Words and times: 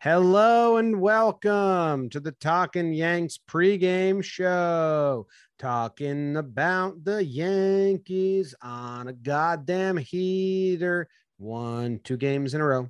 Hello 0.00 0.76
and 0.76 1.00
welcome 1.00 2.08
to 2.10 2.20
the 2.20 2.30
Talking 2.30 2.94
Yanks 2.94 3.36
pregame 3.36 4.22
show. 4.22 5.26
Talking 5.58 6.36
about 6.36 7.02
the 7.02 7.24
Yankees 7.24 8.54
on 8.62 9.08
a 9.08 9.12
goddamn 9.12 9.96
heater. 9.96 11.08
Won 11.40 11.98
two 12.04 12.16
games 12.16 12.54
in 12.54 12.60
a 12.60 12.64
row. 12.64 12.88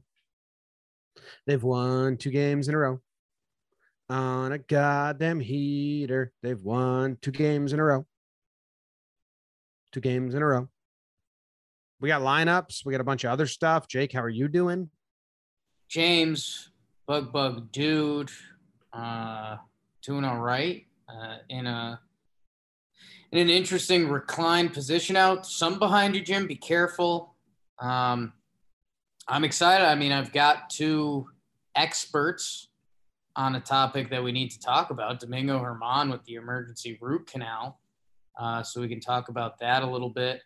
They've 1.47 1.63
won 1.63 2.19
two 2.19 2.31
games 2.31 2.69
in 2.69 2.75
a 2.75 2.79
row 2.79 3.01
on 4.11 4.53
a 4.53 4.59
goddamn 4.59 5.41
heater. 5.41 6.31
They've 6.43 6.63
won 6.63 7.17
two 7.23 7.33
games 7.33 7.73
in 7.73 7.81
a 7.81 7.85
row. 7.85 8.05
Two 9.95 10.01
games 10.01 10.35
in 10.35 10.43
a 10.43 10.47
row. 10.47 10.69
We 12.03 12.09
got 12.11 12.21
lineups. 12.21 12.85
We 12.85 12.93
got 12.93 13.01
a 13.01 13.05
bunch 13.05 13.25
of 13.25 13.31
other 13.31 13.47
stuff. 13.47 13.89
Jake, 13.89 14.13
how 14.13 14.23
are 14.23 14.29
you 14.29 14.47
doing? 14.47 14.91
James, 15.89 16.71
Bug 17.09 17.33
Bug 17.33 17.73
Dude, 17.73 18.31
uh, 18.93 19.57
doing 20.03 20.25
all 20.25 20.41
right. 20.41 20.85
Uh, 21.09 21.39
in 21.49 21.67
a 21.67 21.99
in 23.33 23.39
an 23.39 23.49
interesting 23.49 24.11
reclined 24.11 24.75
position 24.75 25.17
out. 25.17 25.47
Some 25.47 25.79
behind 25.79 26.15
you, 26.15 26.21
Jim. 26.21 26.47
Be 26.47 26.55
careful. 26.55 27.35
Um, 27.79 28.35
I'm 29.27 29.43
excited. 29.43 29.87
I 29.87 29.95
mean, 29.95 30.13
I've 30.13 30.33
got 30.35 30.69
two 30.69 31.27
experts 31.75 32.69
on 33.37 33.55
a 33.55 33.61
topic 33.61 34.11
that 34.11 34.23
we 34.23 34.31
need 34.31 34.51
to 34.51 34.61
talk 34.61 34.91
about. 34.91 35.19
Domingo 35.19 35.59
Germán 35.61 36.13
with 36.13 36.23
the 36.25 36.35
emergency 36.35 36.99
root 37.01 37.27
canal. 37.27 37.81
Uh, 38.39 38.63
so 38.63 38.83
we 38.83 38.89
can 38.89 39.01
talk 39.01 39.31
about 39.31 39.59
that 39.61 39.83
a 39.83 39.87
little 39.87 40.11
bit. 40.11 40.43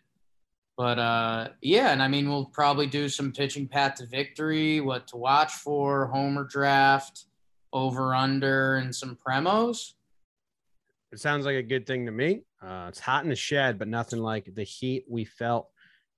But 0.75 0.97
uh, 0.97 1.49
yeah, 1.61 1.91
and 1.91 2.01
I 2.01 2.07
mean, 2.07 2.27
we'll 2.27 2.45
probably 2.45 2.87
do 2.87 3.07
some 3.07 3.31
pitching 3.31 3.67
path 3.67 3.95
to 3.95 4.07
victory, 4.07 4.81
what 4.81 5.07
to 5.07 5.17
watch 5.17 5.51
for, 5.51 6.07
homer 6.07 6.45
draft, 6.45 7.25
over 7.71 8.15
under, 8.15 8.77
and 8.77 8.93
some 8.95 9.15
premos. 9.25 9.93
It 11.11 11.19
sounds 11.19 11.45
like 11.45 11.57
a 11.57 11.63
good 11.63 11.85
thing 11.85 12.07
to 12.07 12.11
me. 12.11 12.41
Uh, 12.59 12.87
it's 12.89 12.99
hot 12.99 13.23
in 13.23 13.29
the 13.29 13.35
shed, 13.35 13.77
but 13.77 13.87
nothing 13.87 14.19
like 14.19 14.49
the 14.55 14.63
heat 14.63 15.05
we 15.07 15.25
felt 15.25 15.67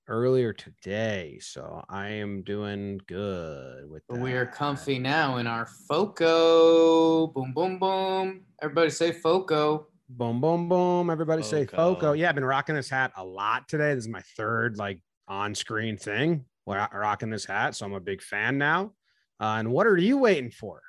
earlier 0.08 0.54
today. 0.54 1.38
So 1.40 1.84
I 1.88 2.08
am 2.10 2.42
doing 2.42 3.00
good 3.06 3.90
with 3.90 4.06
that. 4.08 4.18
We 4.18 4.32
are 4.32 4.46
comfy 4.46 4.98
now 4.98 5.36
in 5.36 5.46
our 5.46 5.66
Foco. 5.66 7.26
Boom, 7.26 7.52
boom, 7.52 7.78
boom. 7.78 8.42
Everybody 8.62 8.90
say 8.90 9.12
Foco. 9.12 9.88
Boom, 10.08 10.40
boom, 10.40 10.68
boom. 10.68 11.10
Everybody 11.10 11.42
say 11.42 11.66
Foco. 11.66 11.94
Foco. 11.94 12.12
Yeah, 12.12 12.28
I've 12.28 12.34
been 12.36 12.44
rocking 12.44 12.76
this 12.76 12.88
hat 12.88 13.12
a 13.16 13.24
lot 13.24 13.68
today. 13.68 13.94
This 13.94 14.04
is 14.04 14.08
my 14.08 14.22
third 14.36 14.76
like 14.76 15.00
on-screen 15.26 15.96
thing. 15.96 16.44
We're 16.64 16.86
rocking 16.92 17.30
this 17.30 17.44
hat, 17.44 17.74
so 17.74 17.86
I'm 17.86 17.92
a 17.92 18.00
big 18.00 18.22
fan 18.22 18.56
now. 18.58 18.92
Uh, 19.40 19.56
and 19.58 19.70
what 19.70 19.86
are 19.86 19.96
you 19.96 20.18
waiting 20.18 20.50
for? 20.50 20.80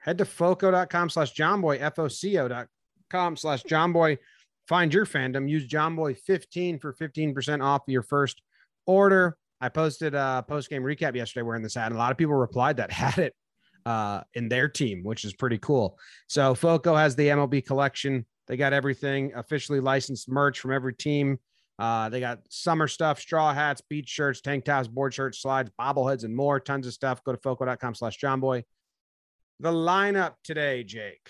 Head 0.00 0.18
to 0.18 0.24
foco.com 0.24 1.10
slash 1.10 1.34
jomboy, 1.34 1.80
F-O-C-O.com 1.80 3.36
slash 3.36 3.62
jomboy. 3.64 4.18
Find 4.68 4.92
your 4.94 5.06
fandom. 5.06 5.48
Use 5.48 5.66
jomboy15 5.66 6.80
for 6.80 6.94
15% 6.94 7.62
off 7.62 7.82
your 7.86 8.02
first 8.02 8.40
order. 8.86 9.36
I 9.60 9.68
posted 9.68 10.14
a 10.14 10.44
post-game 10.46 10.82
recap 10.82 11.16
yesterday 11.16 11.42
wearing 11.42 11.62
this 11.62 11.74
hat, 11.74 11.86
and 11.86 11.96
a 11.96 11.98
lot 11.98 12.12
of 12.12 12.18
people 12.18 12.34
replied 12.34 12.76
that 12.76 12.92
had 12.92 13.18
it 13.18 13.34
uh, 13.86 14.22
in 14.34 14.48
their 14.48 14.68
team, 14.68 15.02
which 15.02 15.24
is 15.24 15.32
pretty 15.34 15.58
cool. 15.58 15.98
So 16.28 16.54
Foco 16.54 16.94
has 16.94 17.16
the 17.16 17.28
MLB 17.28 17.66
collection. 17.66 18.26
They 18.46 18.56
got 18.56 18.72
everything 18.72 19.32
officially 19.34 19.80
licensed 19.80 20.28
merch 20.28 20.60
from 20.60 20.72
every 20.72 20.94
team. 20.94 21.38
Uh, 21.78 22.08
they 22.08 22.20
got 22.20 22.40
summer 22.50 22.86
stuff, 22.86 23.18
straw 23.18 23.52
hats, 23.52 23.82
beach 23.88 24.08
shirts, 24.08 24.40
tank 24.40 24.64
tops, 24.64 24.86
board 24.86 25.12
shirts, 25.12 25.40
slides, 25.40 25.70
bobbleheads, 25.80 26.24
and 26.24 26.34
more. 26.34 26.60
Tons 26.60 26.86
of 26.86 26.92
stuff. 26.92 27.24
Go 27.24 27.32
to 27.32 27.38
foco.com 27.38 27.94
slash 27.94 28.18
jomboy. 28.18 28.62
The 29.60 29.72
lineup 29.72 30.34
today, 30.44 30.84
Jake, 30.84 31.26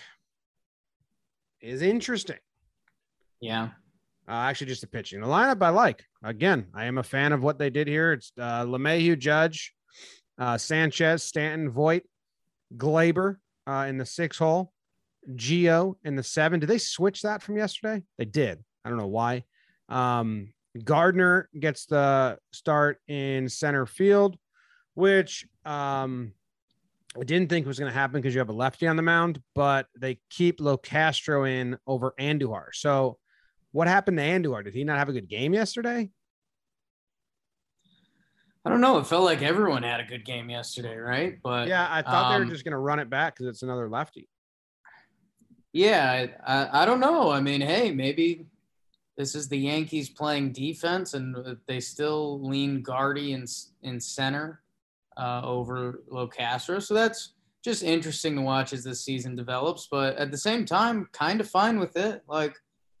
is 1.61 1.81
interesting. 1.81 2.37
Yeah. 3.39 3.69
Uh, 4.27 4.31
actually, 4.31 4.67
just 4.67 4.81
the 4.81 4.87
pitching. 4.87 5.21
The 5.21 5.27
lineup 5.27 5.61
I 5.61 5.69
like. 5.69 6.03
Again, 6.23 6.67
I 6.73 6.85
am 6.85 6.97
a 6.97 7.03
fan 7.03 7.31
of 7.31 7.43
what 7.43 7.59
they 7.59 7.69
did 7.69 7.87
here. 7.87 8.13
It's 8.13 8.31
uh, 8.39 8.65
LeMahieu, 8.65 9.17
Judge, 9.17 9.73
uh, 10.39 10.57
Sanchez, 10.57 11.23
Stanton, 11.23 11.69
Voit, 11.69 12.03
Gleyber 12.75 13.37
uh, 13.67 13.85
in 13.87 13.97
the 13.97 14.05
six 14.05 14.37
hole, 14.37 14.73
Geo 15.35 15.97
in 16.03 16.15
the 16.15 16.23
seven. 16.23 16.59
Did 16.59 16.69
they 16.69 16.77
switch 16.77 17.21
that 17.23 17.41
from 17.41 17.57
yesterday? 17.57 18.03
They 18.17 18.25
did. 18.25 18.63
I 18.83 18.89
don't 18.89 18.97
know 18.97 19.07
why. 19.07 19.43
Um, 19.89 20.53
Gardner 20.83 21.49
gets 21.57 21.85
the 21.85 22.37
start 22.51 22.99
in 23.07 23.47
center 23.49 23.85
field, 23.85 24.37
which 24.93 25.45
um, 25.63 26.33
I 27.19 27.23
didn't 27.23 27.49
think 27.49 27.65
was 27.65 27.79
going 27.79 27.91
to 27.91 27.97
happen 27.97 28.21
because 28.21 28.35
you 28.35 28.39
have 28.39 28.49
a 28.49 28.53
lefty 28.53 28.87
on 28.87 28.97
the 28.97 29.01
mound, 29.01 29.41
but 29.53 29.87
they 29.97 30.19
keep 30.29 30.59
Locastro 30.59 31.49
in 31.49 31.77
over 31.87 32.13
Andujar. 32.19 32.67
So, 32.73 33.17
what 33.71 33.87
happened 33.87 34.17
to 34.17 34.23
Andujar? 34.23 34.63
Did 34.63 34.73
he 34.73 34.83
not 34.83 34.97
have 34.97 35.09
a 35.09 35.13
good 35.13 35.27
game 35.27 35.53
yesterday? 35.53 36.09
I 38.65 38.69
don't 38.69 38.81
know. 38.81 38.97
It 38.97 39.05
felt 39.05 39.23
like 39.23 39.43
everyone 39.43 39.83
had 39.83 39.99
a 39.99 40.05
good 40.05 40.25
game 40.25 40.49
yesterday, 40.49 40.95
right? 40.95 41.37
But 41.43 41.67
Yeah, 41.67 41.87
I 41.89 42.01
thought 42.01 42.31
they 42.31 42.35
um, 42.35 42.45
were 42.45 42.51
just 42.51 42.63
going 42.63 42.71
to 42.71 42.79
run 42.79 42.99
it 42.99 43.09
back 43.09 43.35
because 43.35 43.47
it's 43.47 43.61
another 43.61 43.87
lefty. 43.87 44.27
Yeah, 45.75 46.27
I, 46.47 46.83
I, 46.83 46.85
don't 46.85 47.01
know. 47.01 47.29
I 47.29 47.41
mean, 47.41 47.59
hey, 47.59 47.91
maybe 47.91 48.45
this 49.17 49.35
is 49.35 49.49
the 49.49 49.57
Yankees 49.57 50.09
playing 50.09 50.53
defense, 50.53 51.15
and 51.15 51.35
they 51.67 51.81
still 51.81 52.39
lean 52.39 52.81
Gardy 52.81 53.33
in 53.33 53.43
in 53.83 53.99
center 53.99 54.61
uh, 55.17 55.41
over 55.43 55.99
Locastro. 56.09 56.81
So 56.81 56.93
that's 56.93 57.33
just 57.61 57.83
interesting 57.83 58.37
to 58.37 58.41
watch 58.41 58.71
as 58.71 58.85
this 58.85 59.03
season 59.03 59.35
develops. 59.35 59.89
But 59.91 60.15
at 60.15 60.31
the 60.31 60.37
same 60.37 60.63
time, 60.63 61.09
kind 61.11 61.41
of 61.41 61.49
fine 61.49 61.77
with 61.77 61.97
it. 61.97 62.23
Like, 62.25 62.55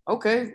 okay, 0.09 0.51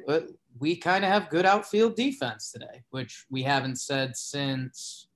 we 0.58 0.76
kind 0.76 1.06
of 1.06 1.10
have 1.10 1.30
good 1.30 1.46
outfield 1.46 1.96
defense 1.96 2.52
today, 2.52 2.82
which 2.90 3.24
we 3.30 3.42
haven't 3.42 3.76
said 3.76 4.14
since. 4.14 5.06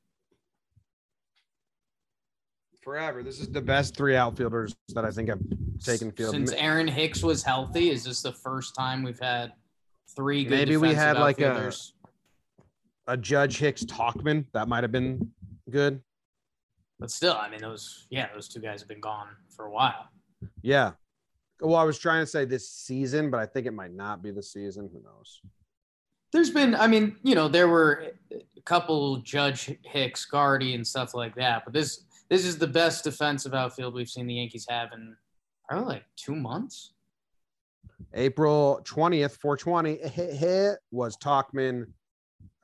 Forever. 2.85 3.23
This 3.23 3.41
is 3.41 3.49
the 3.51 3.63
best 3.63 3.97
three 3.97 4.15
outfielders 4.15 4.77
that 4.91 5.05
I 5.07 5.11
think 5.11 5.31
I've 5.31 5.41
taken 5.83 6.13
field. 6.13 6.33
Since 6.35 6.53
Aaron 6.53 6.87
Hicks 6.87 7.23
was 7.23 7.43
healthy, 7.43 7.91
is 7.91 8.05
this 8.05 8.21
the 8.21 8.33
first 8.33 8.75
time 8.75 9.03
we've 9.03 9.19
had 9.19 9.55
three 10.15 10.45
good 10.45 10.51
Maybe 10.51 10.77
we 10.77 10.93
had, 10.95 11.17
like, 11.19 11.41
a- 11.41 11.73
a 13.07 13.17
Judge 13.17 13.59
Hicks 13.59 13.85
Tauchman 13.85 14.45
that 14.53 14.69
might 14.69 14.85
have 14.85 14.93
been 14.93 15.33
good. 15.71 16.03
But 16.99 17.11
still, 17.11 17.35
I 17.35 17.49
mean, 17.51 17.61
those 17.61 18.07
yeah, 18.11 18.29
those 18.33 18.49
two 18.49 18.61
guys 18.61 18.81
have 18.81 18.89
been 18.89 19.01
gone 19.01 19.29
for 19.49 19.65
a 19.67 19.71
while. 19.71 20.09
Yeah. 20.63 20.93
Well, 21.61 21.77
I 21.77 21.85
was 21.85 21.99
trying 21.99 22.23
to 22.23 22.27
say 22.27 22.45
this 22.45 22.69
season, 22.69 23.31
but 23.31 23.41
I 23.41 23.47
think 23.47 23.67
it 23.67 23.73
might 23.73 23.93
not 23.95 24.23
be 24.23 24.31
the 24.31 24.43
season. 24.43 24.89
Who 24.93 25.03
knows? 25.03 25.41
There's 26.33 26.51
been, 26.51 26.75
I 26.75 26.87
mean, 26.87 27.17
you 27.23 27.35
know, 27.35 27.49
there 27.49 27.69
were 27.69 28.13
a 28.33 28.61
couple 28.65 29.17
Judge 29.19 29.77
Hicks, 29.85 30.25
Gardy, 30.25 30.75
and 30.75 30.87
stuff 30.87 31.15
like 31.15 31.35
that. 31.37 31.65
But 31.65 31.73
this 31.75 32.05
this 32.35 32.45
is 32.45 32.59
the 32.59 32.67
best 32.67 33.05
defensive 33.05 33.55
outfield 33.55 33.95
we've 33.95 34.09
seen 34.09 34.27
the 34.27 34.35
Yankees 34.35 34.67
have 34.69 34.93
in 34.93 35.15
probably 35.69 35.95
like 35.95 36.05
two 36.17 36.35
months. 36.35 36.95
April 38.13 38.81
20th, 38.83 39.39
420 39.39 39.99
Hit 40.09 40.79
was 40.91 41.17
Tauchman, 41.17 41.85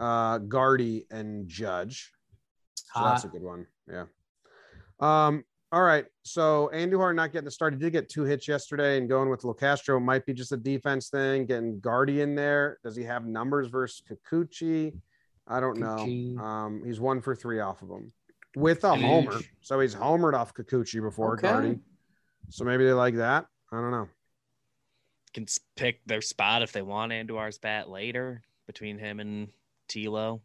uh, 0.00 0.38
Gardy, 0.38 1.06
and 1.12 1.48
Judge. 1.48 2.10
So 2.74 3.04
that's 3.04 3.22
a 3.22 3.28
good 3.28 3.42
one. 3.42 3.64
Yeah. 3.88 4.06
Um, 4.98 5.44
all 5.70 5.82
right. 5.82 6.06
So 6.24 6.68
Andujar 6.74 7.14
not 7.14 7.30
getting 7.30 7.44
the 7.44 7.52
start. 7.52 7.74
He 7.74 7.78
did 7.78 7.92
get 7.92 8.08
two 8.08 8.24
hits 8.24 8.48
yesterday 8.48 8.98
and 8.98 9.08
going 9.08 9.30
with 9.30 9.42
Locastro 9.42 10.02
might 10.02 10.26
be 10.26 10.34
just 10.34 10.50
a 10.50 10.56
defense 10.56 11.10
thing. 11.10 11.46
Getting 11.46 11.78
Gardy 11.78 12.22
in 12.22 12.34
there. 12.34 12.78
Does 12.82 12.96
he 12.96 13.04
have 13.04 13.24
numbers 13.24 13.68
versus 13.68 14.02
Kikuchi? 14.10 14.98
I 15.46 15.60
don't 15.60 15.78
know. 15.78 16.42
Um, 16.42 16.82
he's 16.84 16.98
one 16.98 17.20
for 17.20 17.36
three 17.36 17.60
off 17.60 17.82
of 17.82 17.88
him 17.90 18.12
with 18.56 18.84
a 18.84 18.94
homer. 18.94 19.38
So 19.60 19.80
he's 19.80 19.94
homered 19.94 20.34
off 20.34 20.54
Kikuchi 20.54 21.00
before 21.00 21.34
Okay. 21.34 21.48
Gardy. 21.48 21.78
So 22.48 22.64
maybe 22.64 22.84
they 22.84 22.92
like 22.92 23.16
that. 23.16 23.46
I 23.72 23.76
don't 23.76 23.90
know. 23.90 24.08
Can 25.32 25.46
pick 25.76 26.00
their 26.06 26.20
spot 26.22 26.62
if 26.62 26.72
they 26.72 26.82
want 26.82 27.12
Andujar's 27.12 27.58
bat 27.58 27.88
later 27.88 28.42
between 28.66 28.98
him 28.98 29.20
and 29.20 29.48
Tilo. 29.88 30.40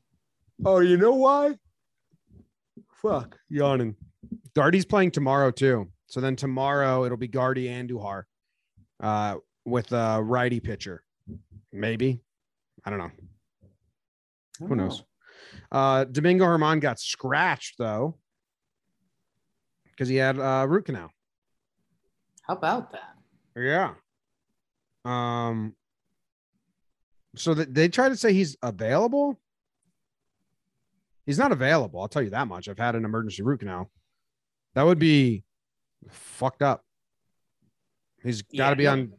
Oh, 0.63 0.79
you 0.79 0.97
know 0.97 1.13
why? 1.15 1.57
Fuck, 3.01 3.37
yawning. 3.49 3.95
Gardy's 4.55 4.85
playing 4.85 5.11
tomorrow 5.11 5.51
too. 5.51 5.89
So 6.07 6.21
then 6.21 6.35
tomorrow 6.35 7.03
it'll 7.03 7.17
be 7.17 7.27
Gardy 7.27 7.67
and 7.69 7.89
Duhar 7.89 8.23
uh, 9.01 9.37
with 9.65 9.91
a 9.91 10.21
righty 10.21 10.59
pitcher. 10.59 11.03
Maybe. 11.73 12.21
I 12.85 12.89
don't 12.91 12.99
know. 12.99 13.11
Who 14.67 14.75
knows? 14.75 15.03
Uh, 15.71 16.03
Domingo 16.05 16.45
Germán 16.45 16.79
got 16.79 16.99
scratched 16.99 17.77
though 17.77 18.17
because 19.91 20.07
he 20.07 20.15
had 20.15 20.39
uh, 20.39 20.65
root 20.67 20.85
canal. 20.85 21.11
How 22.43 22.55
about 22.55 22.91
that? 22.91 23.15
Yeah. 23.55 23.93
Um. 25.03 25.75
So 27.35 27.53
that 27.53 27.73
they 27.73 27.89
try 27.89 28.09
to 28.09 28.15
say 28.15 28.33
he's 28.33 28.55
available. 28.61 29.39
He's 31.25 31.39
not 31.39 31.51
available. 31.51 32.01
I'll 32.01 32.07
tell 32.07 32.21
you 32.21 32.29
that 32.29 32.47
much. 32.47 32.69
I've 32.69 32.77
had 32.77 32.95
an 32.95 33.03
emergency 33.03 33.41
root 33.41 33.59
canal. 33.59 33.89
That 34.75 34.83
would 34.83 34.99
be 34.99 35.43
fucked 36.09 36.61
up. 36.61 36.83
He's 38.23 38.41
got 38.43 38.51
to 38.51 38.59
Yeah, 38.71 38.73
be 38.75 38.87
on. 38.87 39.13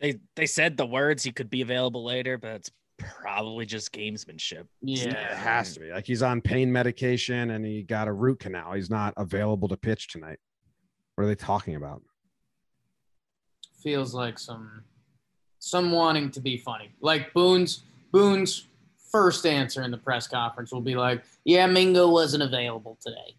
They 0.00 0.16
they 0.36 0.46
said 0.46 0.76
the 0.76 0.86
words 0.86 1.24
he 1.24 1.32
could 1.32 1.50
be 1.50 1.62
available 1.62 2.04
later, 2.04 2.38
but 2.38 2.50
it's 2.56 2.70
probably 2.98 3.64
just 3.66 3.92
gamesmanship. 3.92 4.66
It 4.82 5.06
Yeah. 5.06 5.36
has 5.36 5.74
to 5.74 5.80
be 5.80 5.90
like 5.90 6.06
he's 6.06 6.22
on 6.22 6.40
pain 6.40 6.70
medication 6.72 7.50
and 7.50 7.64
he 7.64 7.82
got 7.82 8.08
a 8.08 8.12
root 8.12 8.40
canal. 8.40 8.72
He's 8.72 8.90
not 8.90 9.14
available 9.16 9.68
to 9.68 9.76
pitch 9.76 10.08
tonight. 10.08 10.38
What 11.14 11.24
are 11.24 11.26
they 11.26 11.34
talking 11.34 11.74
about? 11.76 12.02
Feels 13.82 14.14
like 14.14 14.38
some 14.38 14.82
some 15.60 15.92
wanting 15.92 16.30
to 16.32 16.40
be 16.40 16.56
funny. 16.56 16.90
Like 17.00 17.32
Boone's 17.32 17.84
Boone's 18.12 18.66
first 19.10 19.46
answer 19.46 19.82
in 19.82 19.90
the 19.90 19.98
press 19.98 20.26
conference 20.26 20.72
will 20.72 20.80
be 20.80 20.94
like, 20.94 21.24
"Yeah, 21.44 21.66
Mingo 21.66 22.10
wasn't 22.10 22.42
available 22.42 22.98
today." 23.00 23.36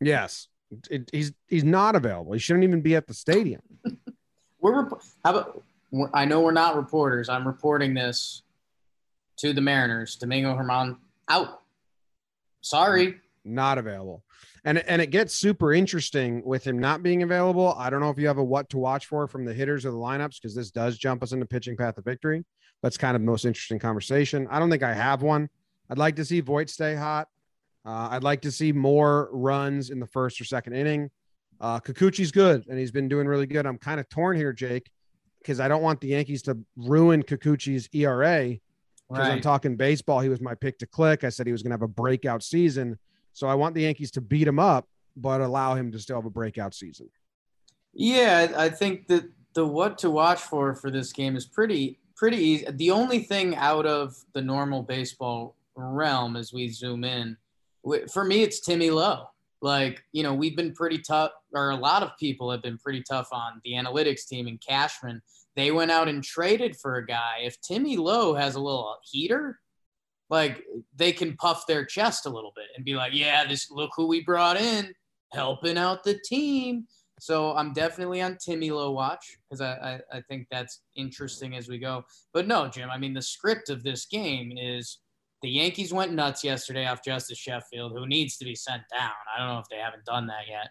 Yes, 0.00 0.48
It- 0.90 1.10
he's 1.12 1.32
he's 1.48 1.64
not 1.64 1.94
available. 1.96 2.32
He 2.32 2.38
shouldn't 2.38 2.64
even 2.64 2.80
be 2.80 2.96
at 2.96 3.06
the 3.06 3.14
stadium. 3.14 3.62
We're 4.60 4.82
rep- 4.84 5.02
how 5.24 5.30
about? 5.30 5.62
I 6.14 6.24
know 6.24 6.40
we're 6.40 6.52
not 6.52 6.76
reporters. 6.76 7.28
I'm 7.28 7.46
reporting 7.46 7.94
this 7.94 8.42
to 9.38 9.52
the 9.52 9.60
Mariners. 9.60 10.16
Domingo 10.16 10.54
Germán 10.56 10.96
out. 11.28 11.60
Sorry. 12.60 13.16
Not 13.44 13.78
available. 13.78 14.22
And 14.64 14.78
and 14.78 15.02
it 15.02 15.10
gets 15.10 15.34
super 15.34 15.72
interesting 15.72 16.42
with 16.44 16.64
him 16.64 16.78
not 16.78 17.02
being 17.02 17.22
available. 17.22 17.74
I 17.76 17.90
don't 17.90 18.00
know 18.00 18.10
if 18.10 18.18
you 18.18 18.28
have 18.28 18.38
a 18.38 18.44
what 18.44 18.68
to 18.70 18.78
watch 18.78 19.06
for 19.06 19.26
from 19.26 19.44
the 19.44 19.52
hitters 19.52 19.84
or 19.84 19.90
the 19.90 19.96
lineups 19.96 20.40
because 20.40 20.54
this 20.54 20.70
does 20.70 20.96
jump 20.96 21.22
us 21.22 21.32
into 21.32 21.46
pitching 21.46 21.76
path 21.76 21.98
of 21.98 22.04
victory. 22.04 22.44
That's 22.82 22.96
kind 22.96 23.16
of 23.16 23.22
the 23.22 23.26
most 23.26 23.44
interesting 23.44 23.78
conversation. 23.78 24.46
I 24.50 24.58
don't 24.58 24.70
think 24.70 24.82
I 24.82 24.94
have 24.94 25.22
one. 25.22 25.48
I'd 25.90 25.98
like 25.98 26.16
to 26.16 26.24
see 26.24 26.40
Voit 26.40 26.70
stay 26.70 26.94
hot. 26.94 27.28
Uh, 27.84 28.08
I'd 28.12 28.22
like 28.22 28.42
to 28.42 28.52
see 28.52 28.72
more 28.72 29.28
runs 29.32 29.90
in 29.90 29.98
the 29.98 30.06
first 30.06 30.40
or 30.40 30.44
second 30.44 30.74
inning. 30.74 31.10
Uh, 31.60 31.80
Kikuchi's 31.80 32.30
good 32.30 32.64
and 32.68 32.78
he's 32.78 32.92
been 32.92 33.08
doing 33.08 33.26
really 33.26 33.46
good. 33.46 33.66
I'm 33.66 33.78
kind 33.78 33.98
of 33.98 34.08
torn 34.08 34.36
here, 34.36 34.52
Jake, 34.52 34.90
because 35.42 35.60
I 35.60 35.68
don't 35.68 35.82
want 35.82 36.00
the 36.00 36.08
Yankees 36.08 36.42
to 36.42 36.58
ruin 36.76 37.22
Kikuchi's 37.22 37.88
ERA 37.92 38.58
because 39.08 39.28
I'm 39.28 39.40
talking 39.40 39.76
baseball. 39.76 40.20
He 40.20 40.28
was 40.28 40.40
my 40.40 40.54
pick 40.54 40.78
to 40.78 40.86
click. 40.86 41.24
I 41.24 41.28
said 41.28 41.46
he 41.46 41.52
was 41.52 41.62
going 41.62 41.70
to 41.70 41.74
have 41.74 41.82
a 41.82 41.88
breakout 41.88 42.42
season. 42.42 42.98
So 43.32 43.46
I 43.46 43.54
want 43.54 43.74
the 43.74 43.82
Yankees 43.82 44.10
to 44.12 44.20
beat 44.20 44.46
him 44.46 44.58
up, 44.58 44.88
but 45.16 45.40
allow 45.40 45.74
him 45.74 45.92
to 45.92 45.98
still 45.98 46.16
have 46.16 46.26
a 46.26 46.30
breakout 46.30 46.74
season. 46.74 47.08
Yeah, 47.92 48.54
I 48.56 48.66
I 48.66 48.68
think 48.70 49.06
that 49.08 49.24
the 49.54 49.66
what 49.66 49.98
to 49.98 50.10
watch 50.10 50.40
for 50.40 50.74
for 50.74 50.90
this 50.90 51.12
game 51.12 51.36
is 51.36 51.44
pretty 51.44 51.98
pretty 52.16 52.38
easy. 52.38 52.66
The 52.70 52.90
only 52.90 53.20
thing 53.20 53.56
out 53.56 53.86
of 53.86 54.16
the 54.32 54.40
normal 54.40 54.82
baseball 54.82 55.56
realm 55.74 56.36
as 56.36 56.52
we 56.52 56.68
zoom 56.68 57.04
in, 57.04 57.36
for 58.12 58.24
me, 58.24 58.42
it's 58.42 58.60
Timmy 58.60 58.90
Lowe. 58.90 59.28
Like 59.62 60.02
you 60.12 60.24
know, 60.24 60.34
we've 60.34 60.56
been 60.56 60.74
pretty 60.74 60.98
tough, 60.98 61.30
or 61.54 61.70
a 61.70 61.76
lot 61.76 62.02
of 62.02 62.10
people 62.18 62.50
have 62.50 62.62
been 62.62 62.78
pretty 62.78 63.02
tough 63.08 63.28
on 63.32 63.60
the 63.64 63.72
analytics 63.72 64.26
team 64.26 64.48
and 64.48 64.60
Cashman. 64.60 65.22
They 65.54 65.70
went 65.70 65.92
out 65.92 66.08
and 66.08 66.22
traded 66.22 66.76
for 66.76 66.96
a 66.96 67.06
guy. 67.06 67.42
If 67.42 67.60
Timmy 67.60 67.96
Lowe 67.96 68.34
has 68.34 68.56
a 68.56 68.60
little 68.60 68.96
heater, 69.04 69.60
like 70.30 70.64
they 70.96 71.12
can 71.12 71.36
puff 71.36 71.64
their 71.66 71.84
chest 71.84 72.26
a 72.26 72.30
little 72.30 72.52
bit 72.56 72.66
and 72.76 72.84
be 72.84 72.96
like, 72.96 73.14
"Yeah, 73.14 73.46
this 73.46 73.70
look 73.70 73.90
who 73.96 74.08
we 74.08 74.24
brought 74.24 74.60
in, 74.60 74.92
helping 75.32 75.78
out 75.78 76.02
the 76.02 76.18
team." 76.24 76.88
So 77.20 77.54
I'm 77.54 77.72
definitely 77.72 78.20
on 78.20 78.38
Timmy 78.44 78.72
Low 78.72 78.90
watch 78.90 79.38
because 79.48 79.60
I, 79.60 80.00
I, 80.12 80.16
I 80.18 80.20
think 80.22 80.48
that's 80.50 80.80
interesting 80.96 81.54
as 81.54 81.68
we 81.68 81.78
go. 81.78 82.04
But 82.34 82.48
no, 82.48 82.66
Jim, 82.66 82.90
I 82.90 82.98
mean, 82.98 83.14
the 83.14 83.22
script 83.22 83.70
of 83.70 83.84
this 83.84 84.06
game 84.06 84.58
is 84.58 84.98
the 85.42 85.50
Yankees 85.50 85.92
went 85.92 86.12
nuts 86.12 86.44
yesterday 86.44 86.86
off 86.86 87.04
Justice 87.04 87.38
Sheffield, 87.38 87.92
who 87.92 88.06
needs 88.06 88.36
to 88.38 88.44
be 88.44 88.54
sent 88.54 88.82
down. 88.92 89.10
I 89.34 89.38
don't 89.38 89.48
know 89.48 89.58
if 89.58 89.68
they 89.68 89.78
haven't 89.78 90.04
done 90.04 90.26
that 90.28 90.46
yet. 90.48 90.68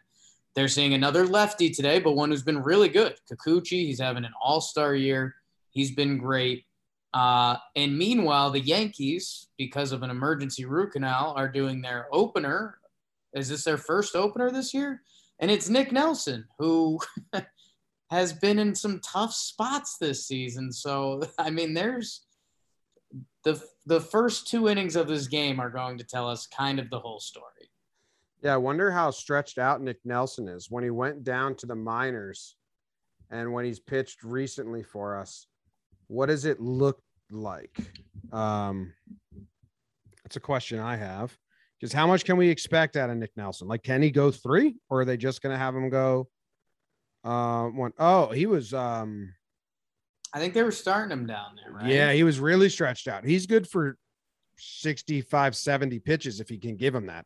They're 0.56 0.68
seeing 0.68 0.94
another 0.94 1.26
lefty 1.26 1.70
today, 1.70 2.00
but 2.00 2.14
one 2.14 2.30
who's 2.30 2.44
been 2.44 2.62
really 2.62 2.90
good. 2.90 3.16
Kikuchi, 3.32 3.86
he's 3.86 4.02
having 4.02 4.26
an 4.26 4.34
all 4.42 4.62
star 4.62 4.96
year. 4.96 5.36
He's 5.72 5.92
been 5.92 6.18
great. 6.18 6.66
Uh, 7.14 7.58
and 7.76 7.98
meanwhile, 7.98 8.52
the 8.52 8.60
Yankees, 8.60 9.48
because 9.58 9.92
of 9.92 10.04
an 10.04 10.10
emergency 10.10 10.66
root 10.66 10.92
canal, 10.92 11.34
are 11.36 11.50
doing 11.50 11.82
their 11.82 12.08
opener. 12.12 12.78
Is 13.34 13.50
this 13.50 13.64
their 13.64 13.78
first 13.78 14.16
opener 14.16 14.52
this 14.52 14.74
year? 14.74 15.02
And 15.40 15.50
it's 15.50 15.70
Nick 15.70 15.92
Nelson, 15.92 16.46
who 16.60 17.00
has 18.12 18.34
been 18.34 18.60
in 18.60 18.76
some 18.76 19.00
tough 19.00 19.34
spots 19.34 19.98
this 20.00 20.28
season. 20.28 20.72
So, 20.72 21.22
I 21.38 21.50
mean, 21.50 21.74
there's 21.74 22.26
the 23.44 23.62
the 23.86 24.02
first 24.02 24.48
two 24.48 24.68
innings 24.68 24.96
of 24.96 25.08
this 25.08 25.28
game 25.28 25.60
are 25.60 25.70
going 25.70 25.98
to 25.98 26.04
tell 26.04 26.30
us 26.30 26.48
kind 26.48 26.80
of 26.80 26.90
the 26.90 27.00
whole 27.00 27.20
story. 27.20 27.72
Yeah, 28.44 28.56
I 28.56 28.58
wonder 28.58 28.92
how 28.92 29.12
stretched 29.12 29.58
out 29.58 29.82
Nick 29.82 30.00
Nelson 30.04 30.48
is 30.48 30.70
when 30.70 30.84
he 30.84 30.90
went 30.90 31.24
down 31.24 31.56
to 31.56 31.66
the 31.66 31.76
minors 31.76 32.56
and 33.30 33.54
when 33.54 33.66
he's 33.66 33.80
pitched 33.80 34.24
recently 34.24 34.84
for 34.84 35.18
us. 35.18 35.48
What 36.08 36.26
does 36.28 36.46
it 36.46 36.60
look 36.60 37.02
like? 37.32 37.78
Um, 38.32 38.94
that's 40.24 40.36
a 40.36 40.42
question 40.42 40.80
I 40.80 40.96
have. 40.98 41.38
Because 41.80 41.94
how 41.94 42.06
much 42.06 42.26
can 42.26 42.38
we 42.38 42.48
expect 42.50 42.96
out 42.96 43.10
of 43.10 43.18
Nick 43.18 43.32
Nelson? 43.36 43.68
Like, 43.68 43.82
can 43.82 44.04
he 44.04 44.12
go 44.12 44.30
three, 44.30 44.76
or 44.90 45.02
are 45.02 45.06
they 45.06 45.18
just 45.18 45.42
going 45.42 45.54
to 45.54 45.58
have 45.58 45.76
him 45.76 45.90
go 45.90 46.28
uh, 47.24 47.66
one? 47.66 47.92
Oh, 47.98 48.28
he 48.28 48.46
was. 48.46 48.74
Um, 48.74 49.34
I 50.34 50.40
think 50.40 50.54
they 50.54 50.64
were 50.64 50.72
starting 50.72 51.12
him 51.12 51.26
down 51.26 51.56
there, 51.56 51.74
right? 51.74 51.88
Yeah, 51.88 52.14
he 52.14 52.24
was 52.24 52.40
really 52.40 52.70
stretched 52.70 53.08
out. 53.08 53.26
He's 53.26 53.46
good 53.46 53.68
for 53.68 53.98
65, 54.58 55.56
70 55.56 56.00
pitches 56.00 56.40
if 56.40 56.48
he 56.48 56.58
can 56.58 56.76
give 56.76 56.96
him 56.96 57.08
that. 57.08 57.26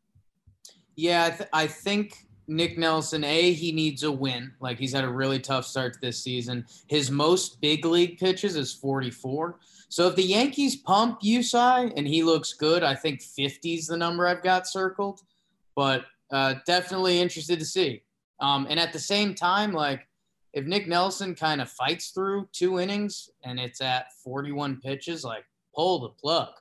Yeah, 0.95 1.25
I, 1.25 1.29
th- 1.29 1.49
I 1.53 1.67
think 1.67 2.25
Nick 2.47 2.77
Nelson, 2.77 3.23
A, 3.23 3.51
he 3.51 3.71
needs 3.71 4.03
a 4.03 4.11
win. 4.11 4.53
Like 4.59 4.79
he's 4.79 4.93
had 4.93 5.03
a 5.03 5.09
really 5.09 5.39
tough 5.39 5.65
start 5.65 5.93
to 5.93 5.99
this 6.01 6.23
season. 6.23 6.65
His 6.87 7.11
most 7.11 7.59
big 7.61 7.85
league 7.85 8.17
pitches 8.17 8.55
is 8.55 8.73
44. 8.73 9.59
So 9.89 10.07
if 10.07 10.15
the 10.15 10.23
Yankees 10.23 10.77
pump 10.77 11.21
Yusei 11.21 11.91
and 11.95 12.07
he 12.07 12.23
looks 12.23 12.53
good, 12.53 12.83
I 12.83 12.95
think 12.95 13.21
50 13.21 13.75
is 13.75 13.87
the 13.87 13.97
number 13.97 14.27
I've 14.27 14.43
got 14.43 14.67
circled. 14.67 15.21
But 15.75 16.05
uh, 16.31 16.55
definitely 16.65 17.19
interested 17.19 17.59
to 17.59 17.65
see. 17.65 18.01
Um, 18.39 18.67
and 18.69 18.79
at 18.79 18.93
the 18.93 18.99
same 18.99 19.35
time, 19.35 19.73
like 19.73 20.07
if 20.55 20.65
Nick 20.65 20.87
Nelson 20.87 21.35
kind 21.35 21.61
of 21.61 21.69
fights 21.69 22.11
through 22.11 22.47
two 22.53 22.79
innings 22.79 23.29
and 23.43 23.59
it's 23.59 23.81
at 23.81 24.07
41 24.23 24.79
pitches, 24.79 25.25
like 25.25 25.43
pull 25.75 25.99
the 25.99 26.09
plug. 26.09 26.53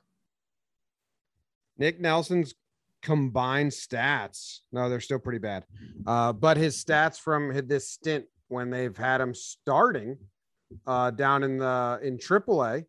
Nick 1.77 2.01
Nelson's 2.01 2.53
combined 3.01 3.71
stats, 3.71 4.59
no, 4.73 4.89
they're 4.89 4.99
still 4.99 5.19
pretty 5.19 5.39
bad. 5.39 5.65
Uh, 6.05 6.33
but 6.33 6.57
his 6.57 6.83
stats 6.83 7.17
from 7.19 7.53
this 7.67 7.89
stint 7.89 8.25
when 8.49 8.69
they've 8.69 8.97
had 8.97 9.21
him 9.21 9.33
starting 9.33 10.17
uh, 10.85 11.11
down 11.11 11.43
in 11.43 11.57
the 11.57 11.99
in 12.03 12.17
AAA 12.17 12.83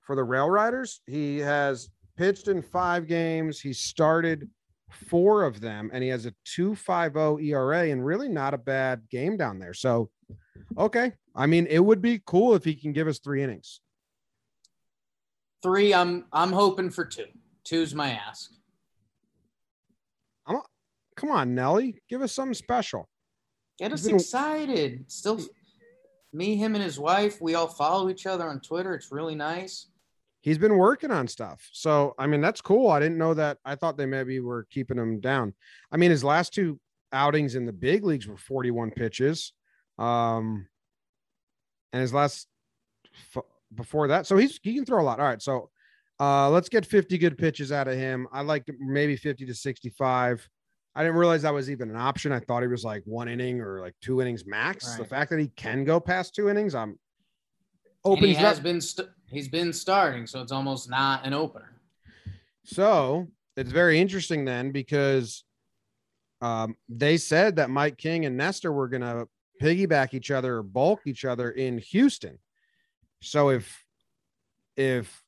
for 0.00 0.16
the 0.16 0.24
Rail 0.24 0.50
Riders, 0.50 1.00
he 1.06 1.38
has 1.38 1.88
pitched 2.16 2.48
in 2.48 2.62
five 2.62 3.06
games. 3.06 3.60
He 3.60 3.72
started 3.72 4.48
four 4.90 5.44
of 5.44 5.60
them, 5.60 5.90
and 5.92 6.02
he 6.02 6.10
has 6.10 6.26
a 6.26 6.34
2.50 6.56 7.42
ERA, 7.44 7.90
and 7.90 8.04
really 8.04 8.28
not 8.28 8.54
a 8.54 8.58
bad 8.58 9.02
game 9.10 9.36
down 9.36 9.58
there. 9.58 9.74
So, 9.74 10.10
okay, 10.76 11.12
I 11.34 11.46
mean, 11.46 11.66
it 11.68 11.80
would 11.80 12.02
be 12.02 12.20
cool 12.26 12.54
if 12.54 12.64
he 12.64 12.74
can 12.74 12.92
give 12.92 13.08
us 13.08 13.18
three 13.18 13.42
innings. 13.42 13.80
Three, 15.62 15.94
I'm 15.94 16.26
I'm 16.32 16.52
hoping 16.52 16.90
for 16.90 17.04
two. 17.04 17.26
Two's 17.64 17.94
my 17.94 18.10
ask. 18.10 18.50
Come 21.16 21.30
on, 21.30 21.54
Nelly, 21.54 22.02
give 22.08 22.22
us 22.22 22.32
something 22.32 22.54
special. 22.54 23.08
Get 23.78 23.92
us 23.92 24.06
been- 24.06 24.16
excited. 24.16 25.04
Still, 25.08 25.40
me, 26.32 26.56
him, 26.56 26.74
and 26.74 26.82
his 26.82 26.98
wife. 26.98 27.40
We 27.40 27.54
all 27.54 27.68
follow 27.68 28.08
each 28.08 28.26
other 28.26 28.48
on 28.48 28.60
Twitter. 28.60 28.94
It's 28.94 29.12
really 29.12 29.34
nice. 29.34 29.88
he's 30.40 30.58
been 30.58 30.76
working 30.76 31.12
on 31.12 31.28
stuff. 31.28 31.68
So, 31.72 32.14
I 32.18 32.26
mean, 32.26 32.40
that's 32.40 32.60
cool. 32.60 32.90
I 32.90 32.98
didn't 32.98 33.18
know 33.18 33.34
that. 33.34 33.58
I 33.64 33.76
thought 33.76 33.96
they 33.96 34.06
maybe 34.06 34.40
were 34.40 34.66
keeping 34.70 34.98
him 34.98 35.20
down. 35.20 35.54
I 35.92 35.96
mean, 35.96 36.10
his 36.10 36.24
last 36.24 36.52
two 36.52 36.80
outings 37.12 37.54
in 37.54 37.64
the 37.66 37.72
big 37.72 38.02
leagues 38.04 38.26
were 38.26 38.36
41 38.36 38.90
pitches. 38.90 39.52
Um, 39.98 40.66
and 41.92 42.00
his 42.00 42.12
last 42.14 42.48
f- 43.36 43.42
before 43.74 44.08
that, 44.08 44.26
so 44.26 44.36
he's 44.36 44.58
he 44.62 44.74
can 44.74 44.84
throw 44.84 45.00
a 45.00 45.04
lot. 45.04 45.20
All 45.20 45.26
right, 45.26 45.42
so 45.42 45.70
uh, 46.20 46.48
let's 46.50 46.68
get 46.68 46.86
50 46.86 47.18
good 47.18 47.36
pitches 47.36 47.72
out 47.72 47.88
of 47.88 47.94
him. 47.94 48.26
I 48.32 48.42
like 48.42 48.64
maybe 48.78 49.16
50 49.16 49.44
to 49.46 49.54
65. 49.54 50.48
I 50.94 51.02
didn't 51.02 51.16
realize 51.16 51.42
that 51.42 51.54
was 51.54 51.70
even 51.70 51.90
an 51.90 51.96
option. 51.96 52.32
I 52.32 52.40
thought 52.40 52.62
he 52.62 52.68
was 52.68 52.84
like 52.84 53.02
one 53.06 53.28
inning 53.28 53.60
or 53.60 53.80
like 53.80 53.94
two 54.02 54.20
innings 54.20 54.44
max. 54.46 54.96
The 54.96 55.04
fact 55.04 55.30
that 55.30 55.40
he 55.40 55.48
can 55.56 55.84
go 55.84 55.98
past 56.00 56.34
two 56.34 56.48
innings, 56.50 56.74
I'm 56.74 56.98
And 58.04 58.18
He 58.26 58.34
has 58.34 58.58
up. 58.58 58.62
been 58.64 58.80
st- 58.80 59.08
he's 59.26 59.48
been 59.48 59.72
starting, 59.72 60.26
so 60.26 60.42
it's 60.42 60.52
almost 60.52 60.90
not 60.90 61.24
an 61.26 61.32
opener. 61.32 61.70
So 62.64 63.26
it's 63.56 63.72
very 63.72 63.98
interesting 64.00 64.44
then 64.44 64.70
because 64.70 65.44
um, 66.40 66.76
they 66.88 67.16
said 67.16 67.56
that 67.56 67.70
Mike 67.70 67.96
King 67.96 68.26
and 68.26 68.36
Nestor 68.36 68.72
were 68.72 68.88
going 68.88 69.02
to 69.02 69.26
piggyback 69.62 70.14
each 70.14 70.30
other 70.30 70.56
or 70.56 70.62
bulk 70.62 71.00
each 71.06 71.24
other 71.24 71.50
in 71.50 71.78
Houston. 71.78 72.38
So 73.20 73.50
if 73.50 73.84
if 74.76 75.22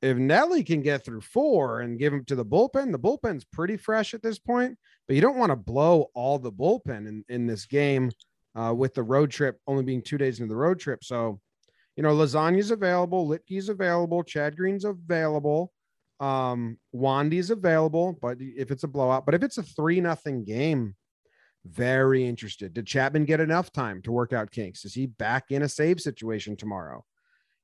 if 0.00 0.16
Nelly 0.16 0.62
can 0.62 0.82
get 0.82 1.04
through 1.04 1.22
four 1.22 1.80
and 1.80 1.98
give 1.98 2.12
him 2.12 2.24
to 2.26 2.36
the 2.36 2.44
bullpen, 2.44 2.92
the 2.92 2.98
bullpen's 2.98 3.44
pretty 3.44 3.76
fresh 3.76 4.14
at 4.14 4.22
this 4.22 4.38
point. 4.38 4.78
but 5.06 5.16
you 5.16 5.22
don't 5.22 5.38
want 5.38 5.50
to 5.50 5.56
blow 5.56 6.10
all 6.14 6.38
the 6.38 6.52
bullpen 6.52 7.08
in, 7.08 7.24
in 7.28 7.46
this 7.46 7.66
game 7.66 8.10
uh, 8.54 8.72
with 8.72 8.94
the 8.94 9.02
road 9.02 9.30
trip 9.30 9.58
only 9.66 9.82
being 9.82 10.02
two 10.02 10.18
days 10.18 10.38
into 10.38 10.52
the 10.52 10.56
road 10.56 10.78
trip. 10.78 11.02
So, 11.02 11.40
you 11.96 12.02
know, 12.04 12.14
lasagna's 12.14 12.70
available, 12.70 13.26
Luetge's 13.26 13.68
available, 13.68 14.22
Chad 14.22 14.56
Green's 14.56 14.84
available, 14.84 15.72
um, 16.20 16.78
Wandy's 16.92 17.50
available, 17.50 18.16
but 18.22 18.36
if 18.40 18.70
it's 18.70 18.84
a 18.84 18.88
blowout, 18.88 19.26
but 19.26 19.34
if 19.34 19.42
it's 19.42 19.58
a 19.58 19.62
three 19.64 20.00
nothing 20.00 20.44
game, 20.44 20.94
very 21.66 22.26
interested. 22.26 22.74
Did 22.74 22.86
Chapman 22.86 23.24
get 23.24 23.40
enough 23.40 23.72
time 23.72 24.02
to 24.02 24.12
work 24.12 24.32
out 24.32 24.50
kinks? 24.50 24.84
Is 24.84 24.94
he 24.94 25.06
back 25.06 25.50
in 25.50 25.62
a 25.62 25.68
save 25.68 26.00
situation 26.00 26.56
tomorrow? 26.56 27.04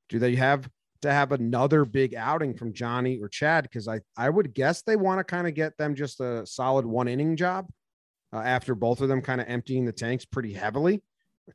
Do 0.09 0.19
they 0.19 0.35
have 0.37 0.69
to 1.03 1.13
have 1.13 1.33
another 1.33 1.85
big 1.85 2.15
outing 2.15 2.55
from 2.55 2.73
Johnny 2.73 3.19
or 3.21 3.29
Chad? 3.29 3.65
Because 3.65 3.89
I, 3.89 4.01
I 4.17 4.31
would 4.31 4.55
guess 4.55 4.83
they 4.83 4.97
want 4.97 5.19
to 5.21 5.25
kind 5.25 5.47
of 5.47 5.55
get 5.55 5.77
them 5.79 5.95
just 5.95 6.21
a 6.21 6.47
solid 6.47 6.85
one 6.87 7.09
inning 7.09 7.37
job 7.37 7.69
uh, 8.33 8.39
after 8.39 8.75
both 8.75 9.01
of 9.01 9.09
them 9.09 9.23
kind 9.23 9.41
of 9.41 9.49
emptying 9.49 9.85
the 9.85 9.93
tanks 9.93 10.25
pretty 10.25 10.53
heavily, 10.53 11.03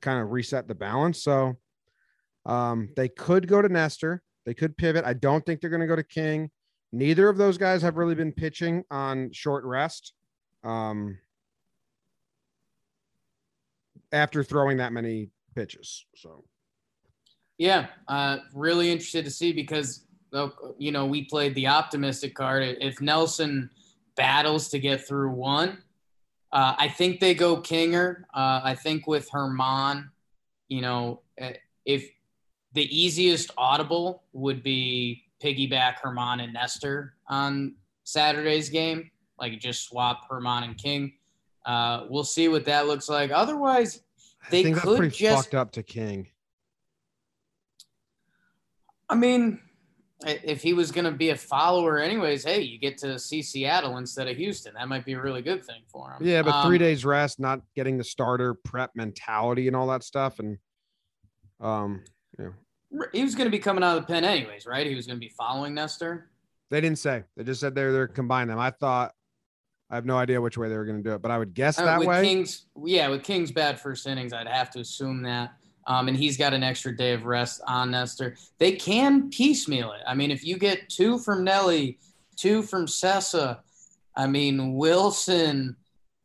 kind 0.01 0.21
of 0.21 0.31
reset 0.31 0.67
the 0.67 0.75
balance. 0.75 1.21
So 1.23 1.57
um, 2.45 2.89
they 2.95 3.09
could 3.09 3.47
go 3.47 3.61
to 3.61 3.69
Nestor. 3.69 4.21
They 4.45 4.53
could 4.53 4.77
pivot. 4.77 5.05
I 5.05 5.13
don't 5.13 5.45
think 5.45 5.61
they're 5.61 5.69
going 5.69 5.81
to 5.81 5.87
go 5.87 5.95
to 5.95 6.03
King. 6.03 6.49
Neither 6.91 7.29
of 7.29 7.37
those 7.37 7.57
guys 7.57 7.83
have 7.83 7.97
really 7.97 8.15
been 8.15 8.31
pitching 8.31 8.83
on 8.89 9.31
short 9.31 9.63
rest. 9.63 10.13
Um, 10.63 11.19
after 14.11 14.43
throwing 14.43 14.77
that 14.77 14.93
many 14.93 15.29
pitches. 15.55 16.05
So, 16.15 16.43
yeah, 17.57 17.87
uh, 18.07 18.37
really 18.53 18.91
interested 18.91 19.25
to 19.25 19.31
see 19.31 19.51
because 19.51 20.05
uh, 20.33 20.49
you 20.77 20.91
know 20.91 21.05
we 21.05 21.25
played 21.25 21.55
the 21.55 21.67
optimistic 21.67 22.35
card. 22.35 22.77
If 22.81 23.01
Nelson 23.01 23.69
battles 24.15 24.69
to 24.69 24.79
get 24.79 25.07
through 25.07 25.31
one, 25.31 25.83
uh, 26.51 26.75
I 26.77 26.87
think 26.87 27.19
they 27.19 27.33
go 27.33 27.57
Kinger. 27.57 28.23
Uh, 28.33 28.61
I 28.63 28.75
think 28.75 29.07
with 29.07 29.29
Germán, 29.29 30.09
you 30.67 30.81
know, 30.81 31.21
eh, 31.37 31.53
if 31.85 32.09
the 32.73 32.83
easiest 32.95 33.51
audible 33.57 34.23
would 34.33 34.63
be 34.63 35.23
piggyback 35.43 35.99
Germán 36.03 36.43
and 36.43 36.53
Nestor 36.53 37.15
on 37.27 37.75
Saturday's 38.03 38.69
game, 38.69 39.11
like 39.39 39.59
just 39.59 39.85
swap 39.85 40.29
Germán 40.29 40.63
and 40.63 40.77
King. 40.77 41.13
Uh, 41.65 42.05
we'll 42.09 42.23
see 42.23 42.47
what 42.47 42.65
that 42.65 42.87
looks 42.87 43.09
like. 43.09 43.31
Otherwise, 43.31 44.01
they 44.49 44.59
I 44.59 44.63
think 44.63 44.77
could 44.77 44.89
that's 44.89 44.97
pretty 44.97 45.15
just. 45.15 45.43
fucked 45.45 45.55
up 45.55 45.71
to 45.73 45.83
King. 45.83 46.27
I 49.09 49.15
mean, 49.15 49.59
if 50.25 50.61
he 50.61 50.73
was 50.73 50.91
going 50.91 51.05
to 51.05 51.11
be 51.11 51.29
a 51.29 51.35
follower, 51.35 51.97
anyways, 51.99 52.43
hey, 52.43 52.61
you 52.61 52.77
get 52.77 52.97
to 52.99 53.17
see 53.17 53.41
Seattle 53.41 53.97
instead 53.97 54.27
of 54.27 54.37
Houston. 54.37 54.73
That 54.75 54.87
might 54.87 55.05
be 55.05 55.13
a 55.13 55.21
really 55.21 55.41
good 55.41 55.65
thing 55.65 55.81
for 55.87 56.11
him. 56.11 56.25
Yeah, 56.25 56.41
but 56.43 56.65
three 56.65 56.77
Um, 56.77 56.79
days 56.79 57.05
rest, 57.05 57.39
not 57.39 57.61
getting 57.75 57.97
the 57.97 58.03
starter 58.03 58.53
prep 58.53 58.91
mentality 58.95 59.67
and 59.67 59.75
all 59.75 59.87
that 59.87 60.03
stuff, 60.03 60.39
and 60.39 60.57
um, 61.59 62.03
yeah, 62.37 62.49
He 63.13 63.23
was 63.23 63.35
going 63.35 63.47
to 63.47 63.51
be 63.51 63.59
coming 63.59 63.83
out 63.83 63.97
of 63.97 64.03
the 64.07 64.13
pen, 64.13 64.23
anyways, 64.23 64.65
right? 64.65 64.85
He 64.87 64.95
was 64.95 65.07
going 65.07 65.17
to 65.19 65.25
be 65.25 65.33
following 65.37 65.73
Nestor. 65.73 66.29
they 66.69 66.79
didn't 66.81 66.99
say. 66.99 67.23
They 67.35 67.43
just 67.43 67.59
said 67.61 67.73
they're 67.75 67.91
they're 67.91 68.07
combining 68.07 68.49
them. 68.49 68.59
I 68.59 68.69
thought 68.71 69.13
I 69.89 69.95
have 69.95 70.05
no 70.05 70.17
idea 70.17 70.39
which 70.39 70.57
way 70.57 70.69
they 70.69 70.77
were 70.77 70.85
going 70.85 71.01
to 71.01 71.09
do 71.09 71.15
it, 71.15 71.21
but 71.21 71.31
I 71.31 71.37
would 71.37 71.53
guess 71.53 71.79
Uh, 71.79 71.85
that 71.85 71.99
with 71.99 72.07
way. 72.07 72.21
Kings, 72.23 72.65
yeah, 72.85 73.07
with 73.07 73.23
King's 73.23 73.51
bad 73.51 73.79
first 73.79 74.05
innings, 74.05 74.33
I'd 74.33 74.47
have 74.47 74.69
to 74.71 74.79
assume 74.79 75.23
that. 75.23 75.53
Um, 75.87 76.07
and 76.07 76.15
he's 76.15 76.37
got 76.37 76.53
an 76.53 76.61
extra 76.61 76.95
day 76.95 77.13
of 77.13 77.25
rest 77.25 77.61
on 77.65 77.91
Nestor. 77.91 78.35
They 78.59 78.73
can 78.73 79.31
piecemeal 79.31 79.91
it. 79.93 80.01
I 80.05 80.13
mean, 80.13 80.29
if 80.29 80.45
you 80.45 80.57
get 80.57 80.87
two 80.89 81.17
from 81.17 81.43
Nelly, 81.43 81.97
two 82.35 82.61
from 82.61 82.85
Cessa, 82.85 83.59
I 84.15 84.27
mean 84.27 84.75
Wilson, 84.75 85.75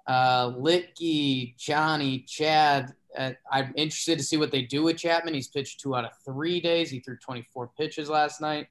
uh, 0.06 0.50
Luetge, 0.50 1.56
Johnny, 1.56 2.20
Chad. 2.28 2.94
Uh, 3.16 3.32
I'm 3.50 3.72
interested 3.76 4.18
to 4.18 4.24
see 4.24 4.36
what 4.36 4.50
they 4.50 4.62
do 4.62 4.82
with 4.82 4.98
Chapman. 4.98 5.32
He's 5.32 5.48
pitched 5.48 5.80
two 5.80 5.94
out 5.96 6.04
of 6.04 6.10
three 6.24 6.60
days. 6.60 6.90
He 6.90 7.00
threw 7.00 7.16
24 7.16 7.70
pitches 7.78 8.10
last 8.10 8.42
night. 8.42 8.66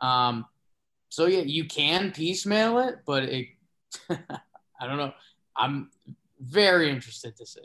Um, 0.00 0.46
so 1.10 1.26
yeah, 1.26 1.40
you 1.40 1.66
can 1.66 2.12
piecemeal 2.12 2.78
it, 2.78 3.00
but 3.04 3.24
it, 3.24 3.48
I 4.10 4.86
don't 4.86 4.96
know. 4.96 5.12
I'm 5.56 5.90
very 6.40 6.90
interested 6.90 7.36
to 7.36 7.46
see. 7.46 7.60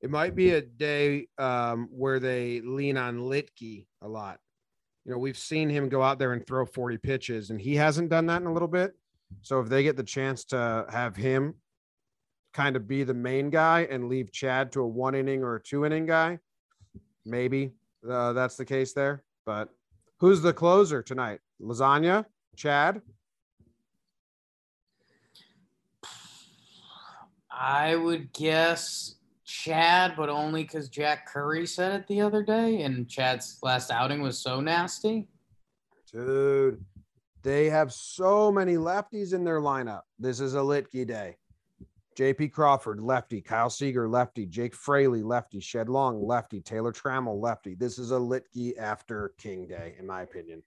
It 0.00 0.10
might 0.10 0.34
be 0.34 0.50
a 0.50 0.62
day 0.62 1.28
um, 1.38 1.88
where 1.92 2.18
they 2.18 2.60
lean 2.60 2.96
on 2.96 3.18
Luetge 3.18 3.86
a 4.00 4.08
lot. 4.08 4.40
You 5.04 5.12
know, 5.12 5.18
we've 5.18 5.38
seen 5.38 5.68
him 5.68 5.88
go 5.88 6.02
out 6.02 6.18
there 6.18 6.32
and 6.32 6.46
throw 6.46 6.64
40 6.64 6.98
pitches, 6.98 7.50
and 7.50 7.60
he 7.60 7.76
hasn't 7.76 8.08
done 8.08 8.26
that 8.26 8.40
in 8.40 8.46
a 8.46 8.52
little 8.52 8.68
bit. 8.68 8.94
So 9.42 9.60
if 9.60 9.68
they 9.68 9.82
get 9.82 9.96
the 9.96 10.02
chance 10.02 10.44
to 10.46 10.86
have 10.90 11.16
him 11.16 11.54
kind 12.52 12.76
of 12.76 12.86
be 12.86 13.02
the 13.02 13.14
main 13.14 13.50
guy 13.50 13.86
and 13.90 14.08
leave 14.08 14.30
Chad 14.30 14.72
to 14.72 14.82
a 14.82 14.86
one 14.86 15.14
inning 15.14 15.42
or 15.42 15.56
a 15.56 15.62
two 15.62 15.86
inning 15.86 16.06
guy, 16.06 16.38
maybe 17.24 17.72
uh, 18.08 18.32
that's 18.32 18.56
the 18.56 18.64
case 18.64 18.92
there. 18.92 19.24
But 19.46 19.70
who's 20.18 20.42
the 20.42 20.52
closer 20.52 21.02
tonight? 21.02 21.40
Lasagna, 21.60 22.26
Chad. 22.56 23.00
I 27.62 27.94
would 27.94 28.32
guess 28.32 29.14
Chad, 29.44 30.14
but 30.16 30.28
only 30.28 30.64
because 30.64 30.88
Jack 30.88 31.28
Curry 31.28 31.64
said 31.64 31.92
it 31.92 32.08
the 32.08 32.20
other 32.20 32.42
day, 32.42 32.82
and 32.82 33.08
Chad's 33.08 33.60
last 33.62 33.92
outing 33.92 34.20
was 34.20 34.36
so 34.36 34.60
nasty. 34.60 35.28
Dude, 36.10 36.84
they 37.44 37.70
have 37.70 37.92
so 37.92 38.50
many 38.50 38.74
lefties 38.74 39.32
in 39.32 39.44
their 39.44 39.60
lineup. 39.60 40.02
This 40.18 40.40
is 40.40 40.56
a 40.56 40.58
Luetge 40.58 41.06
day. 41.06 41.36
JP 42.18 42.50
Crawford, 42.50 43.00
lefty. 43.00 43.40
Kyle 43.40 43.70
Seager, 43.70 44.08
lefty. 44.08 44.44
Jake 44.44 44.74
Fraley, 44.74 45.22
lefty. 45.22 45.60
Shed 45.60 45.88
Long, 45.88 46.26
lefty. 46.26 46.60
Taylor 46.60 46.92
Trammell, 46.92 47.40
lefty. 47.40 47.76
This 47.76 47.96
is 47.96 48.10
a 48.10 48.16
Luetge 48.16 48.76
after 48.76 49.34
King 49.38 49.68
Day, 49.68 49.94
in 50.00 50.06
my 50.06 50.22
opinion. 50.22 50.64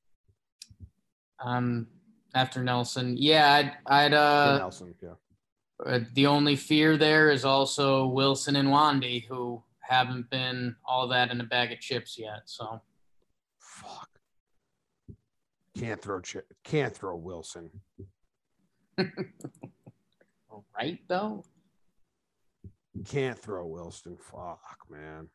Um, 1.44 1.88
after 2.34 2.64
Nelson, 2.64 3.18
yeah, 3.18 3.54
I'd, 3.54 3.74
I'd 3.86 4.14
uh, 4.14 4.58
Nelson, 4.60 4.96
yeah. 5.04 5.10
Uh, 5.84 6.00
the 6.14 6.28
only 6.28 6.56
fear 6.56 6.98
there 6.98 7.32
is 7.32 7.44
also 7.44 8.06
Wilson 8.08 8.56
and 8.56 8.70
Wandy, 8.70 9.26
who 9.26 9.64
haven't 9.80 10.30
been 10.30 10.76
all 10.86 11.08
that 11.08 11.32
in 11.32 11.42
a 11.42 11.44
bag 11.44 11.72
of 11.72 11.80
chips 11.80 12.18
yet. 12.18 12.42
So 12.46 12.82
Fuck. 13.60 14.10
Can't 15.78 16.02
throw. 16.02 16.22
Ch- 16.22 16.38
can't 16.64 16.96
throw 16.96 17.16
Wilson. 17.16 17.70
right 18.98 21.00
though. 21.08 21.44
Can't 23.06 23.38
throw 23.38 23.68
Wilson. 23.68 24.18
Fuck, 24.18 24.78
man. 24.90 25.28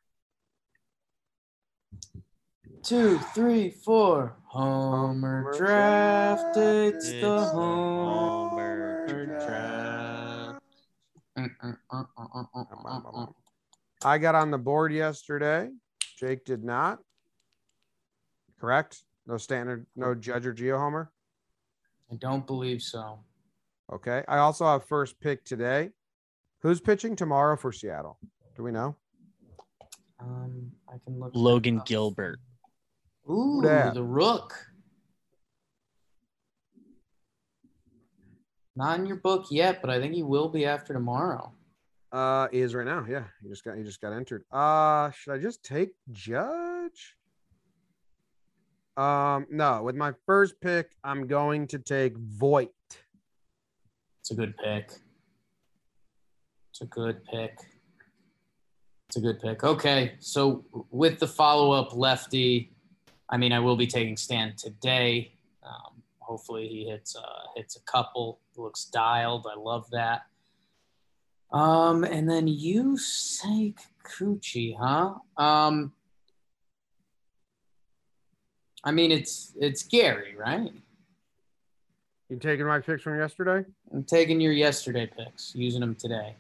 Two, 2.83 3.19
three, 3.35 3.71
four. 3.71 4.37
Homer 4.47 5.43
Homer 5.43 5.59
draft. 5.59 6.57
It's 6.57 7.09
It's 7.09 7.21
the 7.21 7.45
Homer 7.45 9.07
Homer 9.07 9.47
draft. 9.47 9.80
I 14.05 14.19
got 14.19 14.35
on 14.35 14.51
the 14.51 14.59
board 14.59 14.93
yesterday. 14.93 15.69
Jake 16.19 16.45
did 16.45 16.65
not. 16.65 16.99
Correct? 18.61 19.03
No 19.27 19.37
standard, 19.37 19.87
no 19.97 20.15
Judge 20.15 20.47
or 20.47 20.53
Geo 20.53 20.79
Homer. 20.79 21.11
I 22.11 22.17
don't 22.17 22.47
believe 22.47 22.83
so. 22.83 23.21
Okay. 23.93 24.25
I 24.29 24.39
also 24.39 24.67
have 24.67 24.85
first 24.85 25.21
pick 25.21 25.45
today. 25.45 25.91
Who's 26.63 26.81
pitching 26.81 27.17
tomorrow 27.17 27.57
for 27.57 27.73
Seattle? 27.73 28.19
Do 28.57 28.63
we 28.63 28.73
know? 28.73 28.97
Um, 30.21 30.71
I 30.89 30.97
can 31.05 31.19
look. 31.19 31.31
Logan. 31.35 31.81
Gilbert. 31.87 32.39
Ooh, 33.31 33.61
dat? 33.63 33.95
the 33.95 34.03
Rook. 34.03 34.55
Not 38.81 38.99
in 38.99 39.05
your 39.05 39.17
book 39.17 39.49
yet, 39.51 39.83
but 39.83 39.91
I 39.91 40.01
think 40.01 40.15
he 40.15 40.23
will 40.23 40.49
be 40.49 40.65
after 40.65 40.95
tomorrow. 40.95 41.53
Uh 42.11 42.49
he 42.51 42.61
is 42.61 42.75
right 42.75 42.87
now. 42.87 43.05
Yeah. 43.07 43.25
He 43.43 43.49
just 43.51 43.63
got 43.63 43.77
he 43.77 43.85
just 43.85 44.01
got 44.01 44.15
entered. 44.15 44.43
Uh 44.51 45.11
should 45.11 45.35
I 45.35 45.39
just 45.39 45.63
take 45.63 45.91
Judge? 46.11 47.15
Um, 48.97 49.47
no, 49.51 49.83
with 49.83 49.97
my 49.97 50.13
first 50.27 50.61
pick, 50.61 50.91
I'm 51.05 51.27
going 51.27 51.67
to 51.69 51.79
take 51.79 52.17
Voit. 52.17 52.73
It's 54.21 54.31
a 54.31 54.35
good 54.35 54.55
pick. 54.57 54.93
It's 56.71 56.81
a 56.81 56.87
good 56.87 57.25
pick. 57.25 57.59
It's 59.09 59.17
a 59.17 59.21
good 59.21 59.41
pick. 59.41 59.65
Okay, 59.65 60.15
so 60.21 60.65
with 60.91 61.19
the 61.19 61.27
follow-up 61.27 61.95
lefty, 61.95 62.73
I 63.29 63.37
mean, 63.37 63.53
I 63.53 63.59
will 63.61 63.77
be 63.77 63.87
taking 63.87 64.17
Stan 64.17 64.55
today. 64.57 65.33
Um, 65.63 66.03
hopefully, 66.19 66.69
he 66.69 66.85
hits 66.85 67.17
uh, 67.17 67.43
hits 67.57 67.77
a 67.77 67.83
couple. 67.91 68.41
Looks 68.61 68.85
dialed. 68.85 69.47
I 69.51 69.59
love 69.59 69.91
that. 69.91 70.23
Um, 71.53 72.05
and 72.05 72.29
then 72.29 72.47
you 72.47 72.97
say 72.99 73.75
Kikuchi, 74.05 74.77
huh? 74.79 75.15
Um, 75.43 75.93
I 78.85 78.93
mean, 78.93 79.11
it's 79.11 79.53
it's 79.59 79.83
Gary, 79.83 80.37
right? 80.37 80.73
You 82.29 82.37
taking 82.39 82.67
my 82.67 82.79
picks 82.79 83.03
from 83.03 83.19
yesterday? 83.19 83.69
I'm 83.93 84.05
taking 84.05 84.41
your 84.41 84.53
yesterday 84.53 85.07
picks, 85.07 85.53
using 85.55 85.81
them 85.81 85.97
today. 85.97 86.37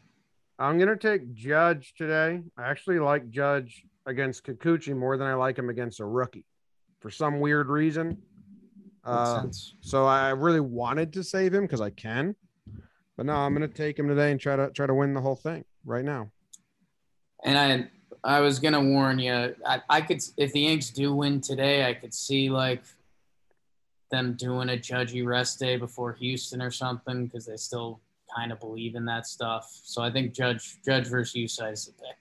I'm 0.59 0.79
gonna 0.79 0.97
take 0.97 1.35
Judge 1.35 1.95
today. 1.97 2.43
I 2.57 2.71
actually 2.71 3.01
like 3.01 3.31
Judge 3.31 3.85
against 4.07 4.45
Kikuchi 4.45 4.97
more 4.97 5.17
than 5.17 5.27
I 5.27 5.35
like 5.35 5.59
him 5.59 5.71
against 5.71 6.01
a 6.01 6.05
rookie, 6.05 6.45
for 7.01 7.11
some 7.11 7.41
weird 7.41 7.69
reason. 7.69 8.19
Makes 9.05 9.17
Uh, 9.19 9.43
sense. 9.43 9.75
so 9.81 10.07
I 10.07 10.31
really 10.31 10.61
wanted 10.61 11.13
to 11.15 11.25
save 11.25 11.55
him 11.55 11.63
because 11.63 11.81
I 11.81 11.91
can, 11.91 12.37
but 13.17 13.25
no, 13.27 13.35
I'm 13.35 13.53
gonna 13.55 13.67
take 13.69 13.99
him 13.99 14.09
today 14.09 14.31
and 14.31 14.39
try 14.39 14.57
to 14.57 14.71
try 14.71 14.87
to 14.87 14.95
win 14.95 15.15
the 15.15 15.21
whole 15.21 15.37
thing 15.37 15.65
right 15.85 16.05
now. 16.05 16.31
And 17.45 17.57
I 17.59 17.91
I 18.23 18.41
was 18.41 18.59
gonna 18.59 18.83
warn 18.83 19.19
you. 19.19 19.55
I, 19.67 19.81
I 19.89 20.01
could 20.03 20.23
if 20.37 20.53
the 20.53 20.61
Yanks 20.61 20.91
do 20.91 21.15
win 21.15 21.41
today, 21.41 21.87
I 21.87 21.95
could 21.95 22.13
see 22.13 22.51
like 22.51 22.83
them 24.11 24.35
doing 24.35 24.69
a 24.71 24.73
judgy 24.77 25.25
rest 25.25 25.59
day 25.59 25.77
before 25.79 26.13
Houston 26.15 26.61
or 26.61 26.71
something 26.71 27.25
because 27.25 27.47
they 27.47 27.57
still 27.57 28.01
kind 28.37 28.53
of 28.53 28.61
believe 28.61 28.97
in 28.97 29.05
that 29.07 29.27
stuff. 29.27 29.71
So 29.85 30.03
I 30.03 30.11
think 30.11 30.35
Judge 30.35 30.77
Judge 30.85 31.07
versus 31.07 31.35
Yusei 31.35 31.73
is 31.73 31.87
the 31.87 31.93
pick. 31.93 32.19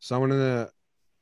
Someone 0.00 0.32
in 0.32 0.38
the 0.38 0.72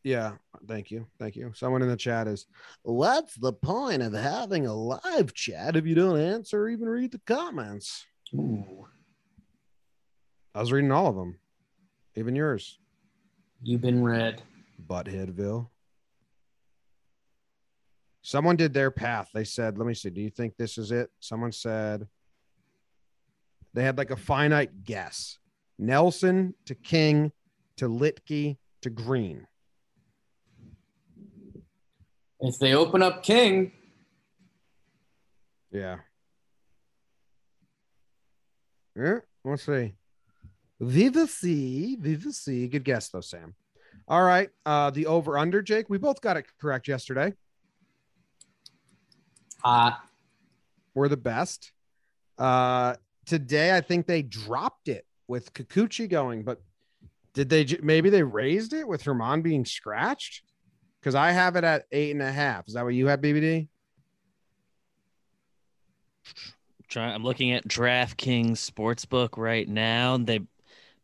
yeah, 0.03 0.33
thank 0.67 0.91
you. 0.91 1.07
Thank 1.19 1.37
you. 1.37 1.53
Someone 1.55 1.83
in 1.83 1.89
the 1.89 1.97
chat 1.97 2.27
is 2.27 2.47
what's 2.83 3.35
the 3.35 3.53
point 3.53 4.03
of 4.03 4.13
having 4.13 4.67
a 4.67 4.75
live 4.75 5.35
chat 5.35 5.77
if 5.77 5.87
you 5.87 5.95
don't 5.95 6.21
answer 6.21 6.63
or 6.63 6.69
even 6.69 6.89
read 6.89 7.13
the 7.13 7.21
comments? 7.27 8.07
Ooh, 8.35 8.87
I 10.55 10.61
was 10.61 10.73
reading 10.73 10.93
all 10.93 11.09
of 11.09 11.17
them. 11.17 11.39
Even 12.17 12.35
yours. 12.35 12.79
you've 13.63 13.81
been 13.81 14.03
read. 14.03 14.43
Buttheadville. 14.87 15.69
Someone 18.23 18.57
did 18.57 18.75
their 18.75 18.91
path. 18.91 19.31
They 19.33 19.45
said, 19.45 19.79
let 19.79 19.87
me 19.87 19.95
see, 19.95 20.11
do 20.11 20.21
you 20.21 20.31
think 20.31 20.57
this 20.57 20.77
is 20.77 20.91
it? 20.93 21.11
Someone 21.21 21.53
said 21.53 22.07
they 23.73 23.83
had 23.83 23.97
like 23.97 24.11
a 24.11 24.17
finite 24.17 24.85
guess. 24.85 25.39
Nelson 25.79 26.55
to 26.67 26.75
King 26.75 27.33
to 27.77 27.89
Luetge 27.89 28.59
to 28.83 28.91
Green. 28.91 29.47
If 32.41 32.59
they 32.59 32.75
open 32.75 33.03
up 33.03 33.23
King, 33.23 33.73
Yeah. 35.73 35.99
Yeah, 38.97 39.19
we'll 39.45 39.57
see. 39.57 39.95
Viva 40.81 41.27
C. 41.29 41.97
Viva 42.01 42.33
C. 42.33 42.67
Good 42.67 42.83
guess 42.85 43.09
though, 43.09 43.21
Sam. 43.21 43.55
All 44.09 44.23
right. 44.25 44.51
Uh 44.67 44.91
the 44.91 45.07
over 45.07 45.39
under, 45.39 45.63
Jake. 45.63 45.89
We 45.89 45.99
both 45.99 46.21
got 46.21 46.37
it 46.37 46.47
correct 46.61 46.89
yesterday. 46.89 47.35
hot. 49.63 50.01
We're 50.95 51.09
the 51.09 51.17
best. 51.17 51.73
Uh 52.37 52.97
today 53.27 53.77
I 53.77 53.81
think 53.81 54.07
they 54.07 54.23
dropped 54.23 54.89
it 54.89 55.07
with 55.29 55.53
Kikuchi 55.55 56.09
going, 56.09 56.43
but 56.43 56.61
did 57.35 57.49
they 57.49 57.65
maybe 57.81 58.11
they 58.11 58.25
raised 58.25 58.73
it 58.73 58.89
with 58.89 59.05
Germán 59.05 59.43
being 59.43 59.65
scratched? 59.65 60.43
Because 61.01 61.15
I 61.15 61.31
have 61.33 61.57
it 61.57 61.65
at 61.65 61.87
eight 61.93 62.11
and 62.13 62.23
a 62.23 62.31
half. 62.31 62.69
Is 62.69 62.75
that 62.75 62.85
what 62.85 62.95
you 62.95 63.07
have, 63.07 63.21
BBD? 63.21 63.69
Try, 66.89 67.05
I'm 67.07 67.23
looking 67.23 67.53
at 67.53 67.67
DraftKings 67.67 68.53
Sportsbook 68.53 69.39
right 69.39 69.69
now. 69.69 70.19
They 70.19 70.41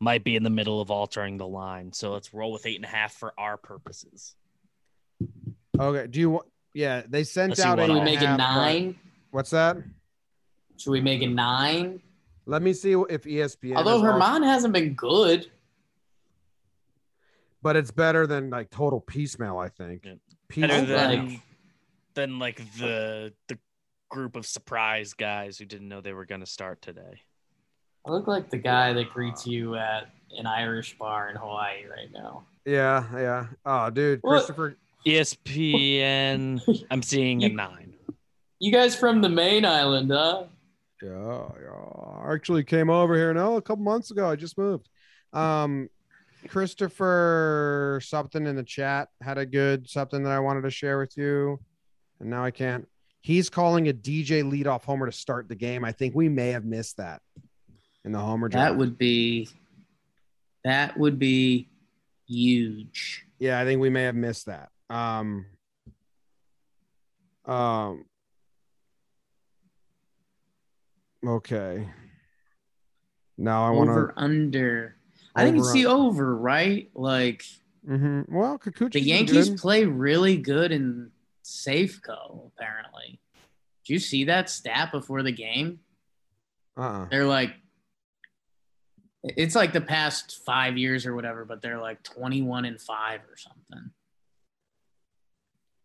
might 0.01 0.25
be 0.25 0.37
in 0.37 0.43
the 0.43 0.51
middle 0.51 0.81
of 0.81 0.91
altering 0.91 1.39
the 1.39 1.47
line. 1.47 1.93
So 1.93 2.13
let's 2.13 2.35
roll 2.35 2.53
with 2.53 2.67
eight 2.67 2.77
and 2.77 2.85
a 2.85 2.89
half 2.89 3.15
for 3.15 3.33
our 3.39 3.57
purposes. 3.57 4.35
Okay. 5.79 6.07
Do 6.09 6.21
you 6.21 6.31
want 6.31 6.47
yeah, 6.75 7.03
they 7.09 7.25
sent 7.25 7.51
Let's 7.51 7.61
out 7.63 7.79
what 7.79 7.87
Should 7.87 7.95
we 7.95 8.01
make 8.03 8.21
it 8.21 8.27
half, 8.27 8.37
but- 8.37 8.55
nine? 8.55 8.99
What's 9.31 9.51
that? 9.51 9.79
Should 10.77 10.91
we 10.91 11.01
make 11.01 11.23
it 11.23 11.29
nine? 11.31 12.03
Let 12.45 12.61
me 12.61 12.75
see 12.75 12.93
if 12.93 13.23
ESPN. 13.23 13.77
Although 13.77 13.97
is 13.97 14.03
off- 14.03 14.21
Germán 14.21 14.45
hasn't 14.45 14.75
been 14.75 14.93
good. 14.93 15.51
But 17.67 17.75
it's 17.75 17.91
better 17.91 18.29
than 18.29 18.49
like 18.51 18.71
total 18.71 19.01
piecemeal. 19.01 19.59
I 19.59 19.69
think. 19.71 20.05
Yeah. 20.05 20.15
Piecemeal. 20.49 20.87
Better 20.87 20.87
than 21.17 21.29
Like- 21.31 21.41
than 22.15 22.39
like 22.39 22.59
the 22.79 23.33
the 23.49 23.59
group 24.09 24.37
of 24.37 24.47
surprise 24.47 25.15
guys 25.15 25.59
who 25.59 25.65
didn't 25.65 25.89
know 25.89 26.01
they 26.01 26.13
were 26.13 26.27
going 26.27 26.41
to 26.41 26.47
start 26.47 26.81
today. 26.81 27.23
I 28.07 28.13
look 28.13 28.29
like 28.29 28.51
the 28.51 28.59
guy 28.59 28.93
that 28.93 29.11
greets 29.11 29.49
you 29.49 29.75
at 29.75 30.09
an 30.39 30.47
Irish 30.47 30.97
bar 30.97 31.29
in 31.29 31.35
Hawaii 31.37 31.85
right 31.91 32.11
now. 32.13 32.45
yeah, 32.65 33.05
yeah. 33.19 33.47
Oh, 33.65 33.91
dude, 33.91 34.21
What? 34.23 34.31
Christopher. 34.37 34.77
ESPN, 35.05 36.61
I'm 36.91 37.03
seeing 37.03 37.43
a 37.43 37.49
nine. 37.49 37.95
You 38.61 38.71
guys 38.73 38.95
from 38.97 39.21
the 39.23 39.29
main 39.29 39.65
island, 39.65 40.11
huh? 40.13 40.45
Yeah, 41.03 41.49
yeah. 41.61 42.23
I 42.25 42.33
actually 42.33 42.63
came 42.65 42.89
over 42.91 43.15
here 43.17 43.35
no 43.35 43.57
a 43.57 43.63
couple 43.63 43.85
months 43.85 44.11
ago. 44.13 44.31
I 44.31 44.37
just 44.37 44.57
moved. 44.57 44.89
Um, 45.33 45.89
Christopher 46.49 48.01
something 48.03 48.47
in 48.47 48.57
the 48.57 48.63
chat 48.63 49.09
had 49.21 49.39
a 49.39 49.47
good 49.47 49.89
something 49.89 50.23
that 50.23 50.33
I 50.33 50.41
wanted 50.41 50.63
to 50.63 50.71
share 50.71 50.99
with 50.99 51.17
you, 51.17 51.61
and 52.21 52.31
now 52.31 52.45
I 52.45 52.51
can't. 52.51 52.89
He's 53.21 53.51
calling 53.51 53.89
a 53.89 53.93
DJ 53.93 54.43
leadoff 54.43 54.85
homer 54.85 55.07
to 55.07 55.13
start 55.13 55.49
the 55.49 55.57
game. 55.57 55.85
I 55.85 55.93
think 55.93 56.15
we 56.15 56.29
may 56.29 56.51
have 56.51 56.65
missed 56.65 56.99
that 56.99 57.23
in 58.05 58.13
the 58.13 58.21
homer 58.21 58.49
draft. 58.49 58.73
That 58.73 58.79
would 58.79 58.99
be 58.99 59.49
that 60.65 60.97
would 60.99 61.19
be 61.19 61.69
huge. 62.29 63.25
Yeah, 63.39 63.61
I 63.61 63.65
think 63.65 63.81
we 63.81 63.91
may 63.91 64.03
have 64.03 64.15
missed 64.15 64.47
that. 64.47 64.71
Um, 64.91 65.47
um, 67.45 68.05
okay. 71.27 71.89
Now 73.39 73.67
I 73.67 73.71
want 73.71 73.91
to. 73.91 74.13
under. 74.17 74.96
I 75.37 75.45
think 75.45 75.59
it's 75.59 75.73
the 75.73 75.87
over, 75.87 76.35
right? 76.35 76.91
Like 76.95 77.45
Mm-hmm. 77.89 78.35
Well, 78.35 78.61
the 78.65 79.01
Yankees 79.01 79.51
good. 79.51 79.59
play 79.59 79.85
really 79.85 80.37
good 80.37 80.73
in 80.73 81.11
Safeco, 81.45 82.51
apparently. 82.53 83.21
Did 83.85 83.93
you 83.93 83.99
see 84.01 84.25
that 84.25 84.51
stat 84.51 84.91
before 84.91 85.23
the 85.23 85.33
game? 85.33 85.81
Uh-uh. 86.77 87.07
They're 87.11 87.25
like 87.25 87.53
it's 89.23 89.55
like 89.55 89.73
the 89.73 89.81
past 89.81 90.41
five 90.45 90.77
years 90.77 91.07
or 91.07 91.15
whatever, 91.15 91.45
but 91.45 91.61
they're 91.61 91.81
like 91.81 92.03
21 92.03 92.65
and 92.65 92.81
5 92.81 93.21
or 93.21 93.37
something. 93.37 93.91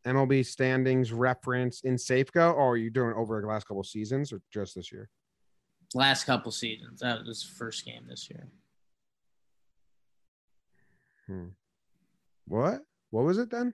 MLB 0.06 0.46
standings 0.46 1.12
reference 1.12 1.82
in 1.82 1.96
Safeco, 1.96 2.54
or 2.54 2.74
are 2.74 2.78
you 2.78 2.92
doing 2.92 3.14
over 3.14 3.42
the 3.42 3.48
last 3.48 3.68
couple 3.68 3.84
seasons 3.84 4.32
or 4.32 4.42
just 4.52 4.76
this 4.76 4.92
year? 4.92 5.10
Last 5.96 6.26
couple 6.26 6.52
seasons. 6.52 7.00
That 7.00 7.26
was 7.26 7.44
the 7.44 7.56
first 7.56 7.86
game 7.86 8.06
this 8.08 8.30
year. 8.30 8.48
Hmm. 11.32 11.48
What? 12.46 12.82
What 13.12 13.24
was 13.24 13.38
it 13.38 13.50
then? 13.50 13.74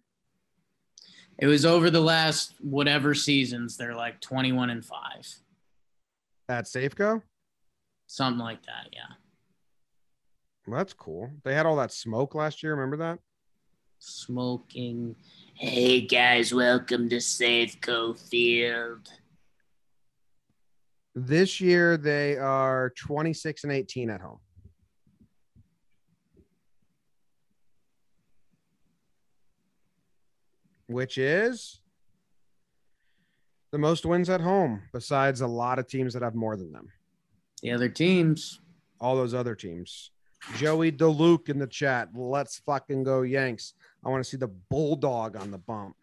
It 1.40 1.48
was 1.48 1.66
over 1.66 1.90
the 1.90 2.02
last 2.02 2.54
whatever 2.62 3.16
seasons. 3.16 3.78
They're 3.78 3.96
like 3.96 4.22
21 4.22 4.70
and 4.70 4.86
5. 4.86 5.00
At 6.50 6.66
Safeco? 6.66 7.24
Something 8.06 8.40
like 8.40 8.64
that, 8.68 8.90
yeah. 8.92 9.16
Well, 10.68 10.78
that's 10.78 10.94
cool. 10.94 11.32
They 11.44 11.56
had 11.56 11.66
all 11.66 11.78
that 11.78 11.92
smoke 11.92 12.36
last 12.36 12.62
year. 12.62 12.76
Remember 12.76 12.98
that? 12.98 13.20
Smoking. 13.98 15.16
Hey 15.56 16.02
guys, 16.02 16.54
welcome 16.54 17.10
to 17.10 17.16
Safeco 17.16 18.16
Field. 18.30 19.10
This 21.16 21.60
year 21.60 21.98
they 21.98 22.38
are 22.38 22.94
26 22.98 23.64
and 23.64 23.74
18 23.74 24.12
at 24.12 24.22
home. 24.22 24.40
Which 30.88 31.18
is 31.18 31.82
the 33.72 33.78
most 33.78 34.06
wins 34.06 34.30
at 34.30 34.42
home, 34.42 34.84
besides 34.94 35.42
a 35.42 35.48
lot 35.48 35.80
of 35.80 35.88
teams 35.88 36.14
that 36.14 36.24
have 36.24 36.36
more 36.36 36.56
than 36.56 36.72
them. 36.72 36.88
The 37.62 37.72
other 37.72 37.90
teams. 37.90 38.62
All 39.00 39.16
those 39.16 39.34
other 39.34 39.56
teams. 39.56 40.12
Joey 40.56 40.92
DeLuke 40.92 41.50
in 41.50 41.60
the 41.60 41.68
chat. 41.68 42.10
Let's 42.16 42.60
fucking 42.60 43.04
go, 43.04 43.22
Yanks. 43.24 43.74
I 44.06 44.10
want 44.10 44.24
to 44.24 44.30
see 44.30 44.38
the 44.38 44.48
bulldog 44.48 45.36
on 45.36 45.52
the 45.52 45.58
bump. 45.58 45.96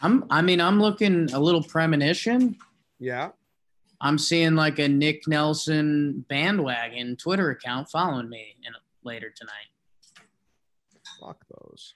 I'm 0.00 0.24
I 0.30 0.42
mean, 0.42 0.60
I'm 0.60 0.80
looking 0.80 1.32
a 1.32 1.38
little 1.38 1.62
premonition. 1.62 2.56
Yeah. 2.98 3.30
I'm 4.00 4.18
seeing 4.18 4.56
like 4.56 4.78
a 4.80 4.88
Nick 4.88 5.28
Nelson 5.28 6.24
bandwagon 6.28 7.16
Twitter 7.16 7.50
account 7.50 7.88
following 7.88 8.28
me 8.28 8.56
in 8.64 8.72
later 9.04 9.32
tonight. 9.34 9.68
Fuck 11.20 11.44
those. 11.48 11.94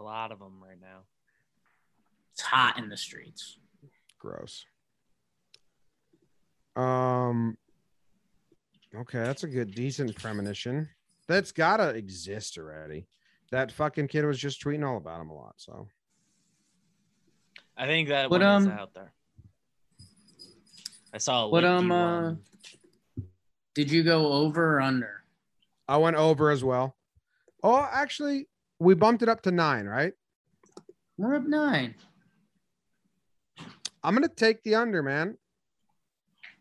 There's 0.00 0.06
a 0.06 0.08
lot 0.08 0.32
of 0.32 0.38
them 0.38 0.62
right 0.66 0.80
now. 0.80 1.00
It's 2.32 2.40
hot 2.40 2.78
in 2.78 2.88
the 2.88 2.96
streets. 2.96 3.58
Gross. 4.18 4.64
Um. 6.74 7.58
Okay, 8.94 9.18
that's 9.18 9.44
a 9.44 9.48
good, 9.48 9.74
decent 9.74 10.16
premonition. 10.16 10.88
That's 11.28 11.52
gotta 11.52 11.90
exist 11.90 12.56
already. 12.56 13.06
That 13.50 13.72
fucking 13.72 14.08
kid 14.08 14.24
was 14.24 14.38
just 14.38 14.64
tweeting 14.64 14.88
all 14.88 14.96
about 14.96 15.20
him 15.20 15.30
a 15.30 15.34
lot. 15.34 15.54
So 15.58 15.86
I 17.76 17.86
think 17.86 18.08
that 18.08 18.30
But, 18.30 18.40
one 18.40 18.62
is 18.62 18.66
um, 18.68 18.72
out 18.72 18.94
there. 18.94 19.12
I 21.12 21.18
saw 21.18 21.46
What 21.48 21.64
um, 21.64 21.88
D1. 21.88 22.38
Did 23.74 23.90
you 23.90 24.02
go 24.02 24.32
over 24.32 24.78
or 24.78 24.80
under? 24.80 25.24
I 25.86 25.98
went 25.98 26.16
over 26.16 26.50
as 26.50 26.64
well. 26.64 26.96
Oh, 27.62 27.86
actually, 27.92 28.46
we 28.80 28.94
bumped 28.94 29.22
it 29.22 29.28
up 29.28 29.42
to 29.42 29.52
nine, 29.52 29.86
right? 29.86 30.14
We're 31.16 31.36
up 31.36 31.46
nine. 31.46 31.94
I'm 34.02 34.14
gonna 34.14 34.28
take 34.28 34.62
the 34.64 34.74
under, 34.74 35.02
man. 35.02 35.36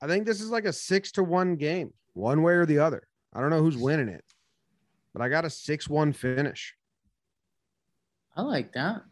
I 0.02 0.08
think 0.08 0.26
this 0.26 0.42
is 0.42 0.50
like 0.50 0.66
a 0.66 0.74
six 0.74 1.12
to 1.14 1.24
one 1.24 1.56
game, 1.56 1.94
one 2.14 2.44
way 2.44 2.54
or 2.54 2.66
the 2.66 2.80
other. 2.80 3.08
I 3.34 3.42
don't 3.42 3.50
know 3.50 3.62
who's 3.62 3.78
winning 3.78 4.10
it, 4.10 4.24
but 5.14 5.22
I 5.22 5.30
got 5.30 5.46
a 5.46 5.50
six-one 5.50 6.14
finish. 6.14 6.76
I 8.36 8.42
like 8.42 8.74
that. 8.74 9.04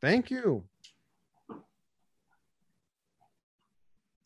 Thank 0.00 0.30
you. 0.30 0.64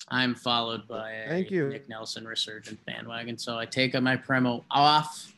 I'm 0.09 0.35
followed 0.35 0.89
by 0.89 1.13
a 1.13 1.29
Thank 1.29 1.51
you. 1.51 1.69
Nick 1.69 1.89
Nelson 1.89 2.27
resurgent 2.27 2.85
bandwagon, 2.85 3.39
so 3.39 3.57
I 3.59 3.67
take 3.67 4.01
my 4.01 4.17
promo 4.17 4.65
off. 4.71 5.33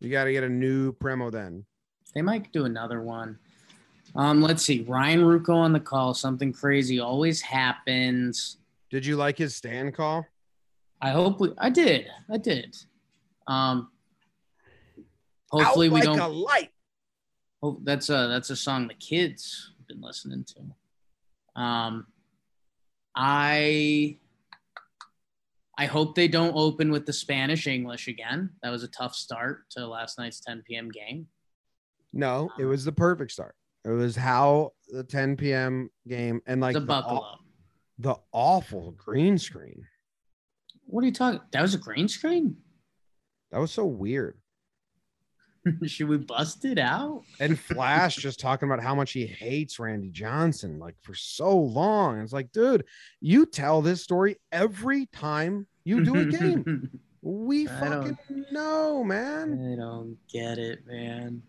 You 0.00 0.10
got 0.10 0.24
to 0.24 0.32
get 0.32 0.44
a 0.44 0.48
new 0.48 0.92
promo 0.92 1.30
then. 1.30 1.66
They 2.18 2.22
might 2.22 2.50
do 2.52 2.64
another 2.64 3.00
one. 3.00 3.38
Um, 4.16 4.42
let's 4.42 4.64
see. 4.64 4.80
Ryan 4.80 5.20
Ruocco 5.20 5.54
on 5.54 5.72
the 5.72 5.78
call. 5.78 6.14
Something 6.14 6.52
crazy 6.52 6.98
always 6.98 7.40
happens. 7.40 8.56
Did 8.90 9.06
you 9.06 9.14
like 9.14 9.38
his 9.38 9.54
stand 9.54 9.94
call? 9.94 10.26
I 11.00 11.10
hope 11.10 11.38
we. 11.38 11.52
I 11.58 11.70
did. 11.70 12.08
I 12.28 12.38
did. 12.38 12.76
Um, 13.46 13.92
hopefully 15.48 15.86
Out 15.86 15.92
we 15.92 16.00
like 16.00 16.06
don't. 16.06 16.18
a 16.18 16.26
light. 16.26 16.70
Oh, 17.62 17.78
that's 17.84 18.08
a 18.08 18.26
that's 18.26 18.50
a 18.50 18.56
song 18.56 18.88
the 18.88 18.94
kids 18.94 19.74
have 19.78 19.86
been 19.86 20.00
listening 20.00 20.44
to. 20.44 21.62
Um, 21.62 22.08
I 23.14 24.18
I 25.78 25.86
hope 25.86 26.16
they 26.16 26.26
don't 26.26 26.56
open 26.56 26.90
with 26.90 27.06
the 27.06 27.12
Spanish 27.12 27.68
English 27.68 28.08
again. 28.08 28.50
That 28.64 28.70
was 28.70 28.82
a 28.82 28.88
tough 28.88 29.14
start 29.14 29.70
to 29.70 29.86
last 29.86 30.18
night's 30.18 30.40
10 30.40 30.64
p.m. 30.66 30.90
game. 30.90 31.28
No, 32.12 32.50
it 32.58 32.62
uh-huh. 32.62 32.68
was 32.68 32.84
the 32.84 32.92
perfect 32.92 33.32
start. 33.32 33.54
It 33.84 33.90
was 33.90 34.16
how 34.16 34.72
the 34.88 35.04
10 35.04 35.36
p.m. 35.36 35.90
game 36.06 36.40
and 36.46 36.60
like 36.60 36.74
the 36.74 36.80
the, 36.80 36.86
buckle 36.86 37.18
aw- 37.18 37.38
the 37.98 38.16
awful 38.32 38.92
green 38.92 39.38
screen. 39.38 39.86
What 40.86 41.02
are 41.02 41.06
you 41.06 41.12
talking? 41.12 41.40
That 41.52 41.62
was 41.62 41.74
a 41.74 41.78
green 41.78 42.08
screen. 42.08 42.56
That 43.50 43.60
was 43.60 43.70
so 43.70 43.84
weird. 43.84 44.38
Should 45.86 46.08
we 46.08 46.16
bust 46.18 46.64
it 46.64 46.78
out? 46.78 47.22
And 47.40 47.58
Flash 47.58 48.16
just 48.22 48.40
talking 48.40 48.68
about 48.68 48.82
how 48.82 48.94
much 48.94 49.12
he 49.12 49.26
hates 49.26 49.78
Randy 49.78 50.10
Johnson 50.10 50.78
like 50.78 50.96
for 51.02 51.14
so 51.14 51.56
long. 51.56 52.20
It's 52.20 52.32
like, 52.32 52.52
dude, 52.52 52.84
you 53.20 53.46
tell 53.46 53.82
this 53.82 54.02
story 54.02 54.36
every 54.52 55.06
time 55.06 55.66
you 55.84 56.04
do 56.04 56.16
a 56.16 56.24
game. 56.24 56.90
We 57.20 57.66
I 57.66 57.80
fucking 57.80 58.18
know, 58.52 59.02
man. 59.02 59.72
I 59.72 59.76
don't 59.76 60.16
get 60.32 60.56
it, 60.56 60.86
man. 60.86 61.42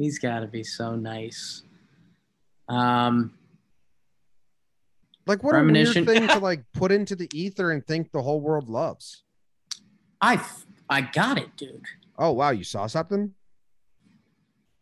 He's 0.00 0.18
got 0.18 0.40
to 0.40 0.46
be 0.46 0.64
so 0.64 0.96
nice. 0.96 1.62
Um, 2.68 3.34
Like, 5.26 5.42
what 5.44 5.54
a 5.54 5.62
weird 5.62 5.92
thing 6.06 6.26
to 6.28 6.38
like 6.42 6.64
put 6.72 6.90
into 6.90 7.14
the 7.14 7.28
ether 7.34 7.70
and 7.70 7.86
think 7.86 8.10
the 8.10 8.22
whole 8.22 8.40
world 8.40 8.68
loves. 8.70 9.24
I 10.22 10.42
I 10.88 11.02
got 11.02 11.36
it, 11.38 11.54
dude. 11.56 11.84
Oh 12.18 12.32
wow, 12.32 12.50
you 12.50 12.64
saw 12.64 12.86
something? 12.86 13.34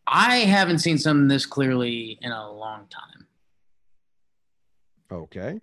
I 0.07 0.37
haven't 0.37 0.79
seen 0.79 0.97
something 0.97 1.27
this 1.27 1.45
clearly 1.45 2.17
in 2.21 2.31
a 2.31 2.51
long 2.51 2.87
time. 2.89 3.27
Okay. 5.11 5.59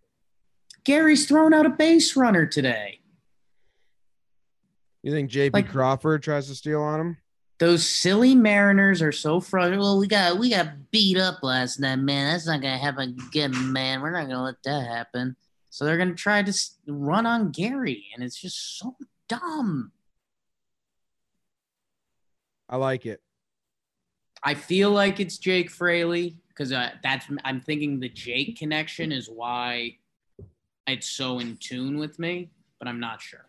Gary's 0.84 1.26
thrown 1.26 1.52
out 1.54 1.66
a 1.66 1.70
base 1.70 2.14
runner 2.14 2.46
today. 2.46 3.00
You 5.02 5.12
think 5.12 5.30
JP 5.30 5.52
Like- 5.54 5.68
Crawford 5.68 6.22
tries 6.22 6.46
to 6.48 6.54
steal 6.54 6.82
on 6.82 7.00
him? 7.00 7.16
Those 7.58 7.88
silly 7.88 8.34
Mariners 8.34 9.00
are 9.00 9.12
so 9.12 9.40
frustrated. 9.40 9.78
Well, 9.78 9.98
we 9.98 10.06
got 10.06 10.38
we 10.38 10.50
got 10.50 10.90
beat 10.90 11.16
up 11.16 11.42
last 11.42 11.80
night, 11.80 11.96
man. 11.96 12.32
That's 12.32 12.46
not 12.46 12.60
gonna 12.60 12.76
happen 12.76 13.16
again, 13.28 13.72
man. 13.72 14.02
We're 14.02 14.10
not 14.10 14.28
gonna 14.28 14.44
let 14.44 14.62
that 14.64 14.86
happen. 14.86 15.36
So 15.70 15.84
they're 15.84 15.96
gonna 15.96 16.14
try 16.14 16.42
to 16.42 16.52
run 16.86 17.24
on 17.24 17.52
Gary, 17.52 18.06
and 18.14 18.22
it's 18.22 18.40
just 18.40 18.78
so 18.78 18.96
dumb. 19.28 19.92
I 22.68 22.76
like 22.76 23.06
it. 23.06 23.22
I 24.42 24.54
feel 24.54 24.90
like 24.90 25.18
it's 25.18 25.38
Jake 25.38 25.70
Fraley 25.70 26.36
because 26.48 26.72
uh, 26.72 26.90
that's 27.02 27.26
I'm 27.44 27.60
thinking 27.60 28.00
the 28.00 28.08
Jake 28.08 28.58
connection 28.58 29.12
is 29.12 29.30
why 29.30 29.96
it's 30.86 31.08
so 31.08 31.38
in 31.38 31.56
tune 31.56 31.96
with 31.98 32.18
me, 32.18 32.50
but 32.78 32.86
I'm 32.86 33.00
not 33.00 33.20
sure. 33.22 33.45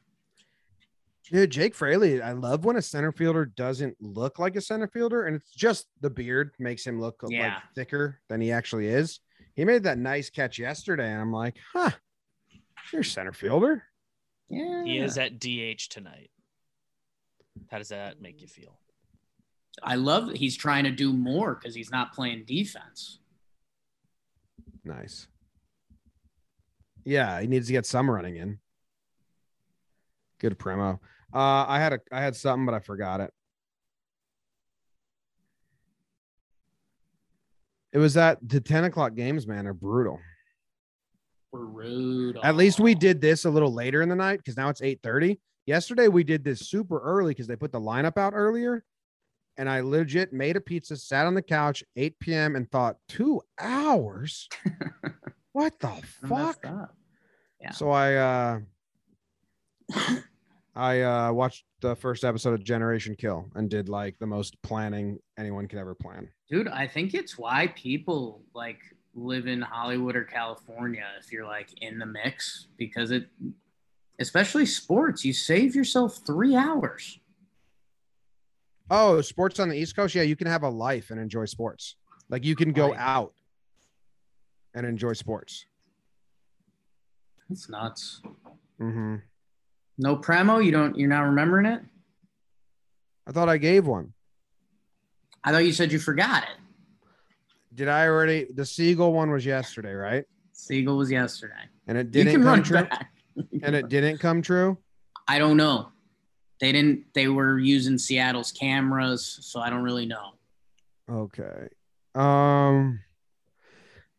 Dude, 1.32 1.50
Jake 1.50 1.76
Fraley, 1.76 2.22
I 2.22 2.32
love 2.32 2.64
when 2.64 2.78
a 2.78 2.82
center 2.82 3.12
fielder 3.12 3.46
doesn't 3.46 3.98
look 4.00 4.40
like 4.40 4.56
a 4.56 4.62
center 4.62 4.88
fielder, 4.88 5.26
and 5.26 5.36
it's 5.36 5.52
just 5.52 5.88
the 6.02 6.10
beard 6.10 6.52
makes 6.60 6.86
him 6.86 7.02
look 7.02 7.22
like 7.24 7.32
thicker 7.76 8.20
than 8.30 8.40
he 8.40 8.52
actually 8.52 8.88
is. 8.88 9.20
He 9.56 9.66
made 9.66 9.84
that 9.84 9.98
nice 9.98 10.30
catch 10.30 10.58
yesterday, 10.60 11.12
and 11.12 11.20
I'm 11.22 11.34
like, 11.34 11.58
huh, 11.74 11.92
you're 12.94 13.02
a 13.02 13.06
center 13.06 13.34
fielder. 13.34 13.84
Yeah, 14.50 14.84
He 14.86 15.00
is 15.00 15.18
at 15.18 15.40
DH 15.40 15.90
tonight. 15.90 16.30
How 17.70 17.80
does 17.80 17.90
that 17.90 18.22
make 18.22 18.42
you 18.42 18.48
feel? 18.48 18.80
I 19.84 19.96
love 19.96 20.28
that 20.28 20.38
he's 20.38 20.56
trying 20.56 20.86
to 20.86 20.92
do 20.92 21.12
more 21.12 21.56
because 21.56 21.76
he's 21.76 21.92
not 21.92 22.14
playing 22.14 22.46
defense. 22.46 23.20
Nice. 24.86 25.28
Yeah, 27.04 27.42
he 27.42 27.48
needs 27.48 27.68
to 27.68 27.74
get 27.74 27.86
some 27.86 28.10
running 28.10 28.38
in. 28.38 28.60
Good 30.40 30.58
promo. 30.58 31.00
Uh, 31.34 31.66
I 31.68 31.80
had 31.80 31.94
a 31.94 32.00
I 32.12 32.22
had 32.22 32.36
something, 32.36 32.66
but 32.66 32.74
I 32.76 32.80
forgot 32.80 33.22
it. 33.22 33.32
It 37.94 38.00
was 38.00 38.14
that 38.14 38.38
the 38.48 38.60
10 38.60 38.84
o'clock 38.84 39.16
games, 39.16 39.48
man, 39.48 39.66
are 39.66 39.74
brutal. 39.74 40.20
Brutal. 41.52 42.44
At 42.44 42.56
least 42.56 42.80
we 42.80 42.94
did 42.94 43.22
this 43.22 43.46
a 43.46 43.50
little 43.50 43.74
later 43.74 44.02
in 44.02 44.10
the 44.10 44.16
night 44.16 44.38
because 44.38 44.58
now 44.58 44.70
it's 44.70 44.82
8:30. 44.82 45.40
Yesterday 45.66 46.08
we 46.08 46.24
did 46.24 46.44
this 46.44 46.70
super 46.70 47.00
early 47.00 47.32
because 47.32 47.48
they 47.48 47.56
put 47.56 47.72
the 47.72 47.80
lineup 47.80 48.18
out 48.18 48.34
earlier. 48.36 48.84
And 49.58 49.68
I 49.68 49.80
legit 49.80 50.32
made 50.32 50.56
a 50.56 50.62
pizza, 50.62 50.96
sat 50.96 51.26
on 51.26 51.34
the 51.34 51.42
couch, 51.42 51.84
8 51.96 52.20
p.m. 52.20 52.56
and 52.56 52.70
thought, 52.70 52.98
two 53.10 53.42
hours? 53.60 54.48
what 55.54 55.80
the 55.80 56.00
fuck? 56.28 56.64
Yeah. 57.60 57.72
So 57.72 57.90
I 57.90 58.16
uh 58.16 58.60
I 60.76 61.02
uh 61.02 61.32
watched 61.32 61.66
the 61.82 61.96
first 61.96 62.24
episode 62.24 62.54
of 62.54 62.64
Generation 62.64 63.16
Kill 63.16 63.50
and 63.56 63.70
did 63.70 63.90
like 63.90 64.18
the 64.20 64.28
most 64.28 64.62
planning 64.62 65.18
anyone 65.38 65.68
could 65.68 65.80
ever 65.80 65.96
plan. 65.96 66.30
Dude, 66.50 66.68
I 66.68 66.88
think 66.88 67.14
it's 67.14 67.38
why 67.38 67.68
people 67.76 68.44
like 68.54 68.80
live 69.16 69.48
in 69.48 69.62
Hollywood 69.62 70.16
or 70.16 70.24
California 70.24 71.06
if 71.20 71.32
you're 71.32 71.46
like 71.46 71.70
in 71.82 71.98
the 71.98 72.06
mix 72.06 72.68
because 72.78 73.12
it, 73.12 73.28
especially 74.20 74.66
sports, 74.66 75.26
you 75.26 75.34
save 75.34 75.76
yourself 75.76 76.20
three 76.26 76.56
hours. 76.56 77.20
Oh, 78.90 79.20
sports 79.22 79.60
on 79.60 79.70
the 79.70 79.76
East 79.76 79.96
Coast. 79.96 80.16
Yeah, 80.16 80.22
you 80.22 80.36
can 80.36 80.48
have 80.48 80.64
a 80.64 80.70
life 80.70 81.10
and 81.10 81.20
enjoy 81.20 81.46
sports. 81.46 81.96
Like 82.30 82.46
you 82.46 82.56
can 82.56 82.72
go 82.72 82.94
out 82.96 83.34
and 84.74 84.86
enjoy 84.86 85.14
sports. 85.14 85.66
It's 87.50 87.70
nuts. 87.70 88.22
hmm 88.78 89.16
No 89.98 90.16
Premo, 90.16 90.64
you 90.64 90.72
don't. 90.72 90.98
You're 90.98 91.10
not 91.10 91.22
remembering 91.22 91.66
it. 91.66 91.82
I 93.28 93.32
thought 93.32 93.50
I 93.50 93.58
gave 93.58 93.88
one. 93.88 94.14
I 95.44 95.52
thought 95.52 95.66
you 95.66 95.74
said 95.74 95.92
you 95.92 96.00
forgot 96.00 96.44
it. 96.44 96.50
Did 97.74 97.88
I 97.88 98.08
already? 98.08 98.48
The 98.54 98.66
Seagull 98.66 99.14
one 99.14 99.32
was 99.32 99.46
yesterday, 99.46 99.94
right? 99.94 100.26
Seagull 100.52 100.98
was 100.98 101.12
yesterday. 101.12 101.54
And 101.88 101.98
it 101.98 102.12
didn't 102.12 102.44
come 102.44 102.64
true. 102.64 102.88
And 103.62 103.76
it 103.76 103.88
didn't 103.88 104.18
come 104.18 104.42
true. 104.42 104.80
I 105.28 105.38
don't 105.38 105.58
know. 105.58 105.90
They 106.60 106.72
didn't. 106.72 107.06
They 107.14 107.28
were 107.28 107.60
using 107.60 108.00
Seattle's 108.00 108.52
cameras, 108.52 109.38
so 109.42 109.60
I 109.60 109.70
don't 109.70 109.84
really 109.84 110.08
know. 110.08 110.32
Okay. 111.10 111.68
Um 112.16 113.00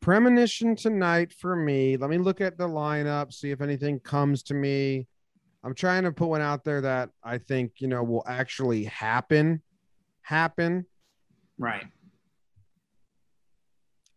premonition 0.00 0.76
tonight 0.76 1.32
for 1.32 1.56
me. 1.56 1.96
Let 1.96 2.10
me 2.10 2.18
look 2.18 2.40
at 2.40 2.56
the 2.56 2.68
lineup, 2.68 3.32
see 3.32 3.50
if 3.50 3.60
anything 3.60 3.98
comes 3.98 4.44
to 4.44 4.54
me. 4.54 5.08
I'm 5.68 5.74
trying 5.74 6.04
to 6.04 6.12
put 6.12 6.28
one 6.28 6.40
out 6.40 6.64
there 6.64 6.80
that 6.80 7.10
I 7.22 7.36
think, 7.36 7.72
you 7.76 7.88
know, 7.88 8.02
will 8.02 8.24
actually 8.26 8.84
happen. 8.84 9.60
Happen. 10.22 10.86
Right. 11.58 11.84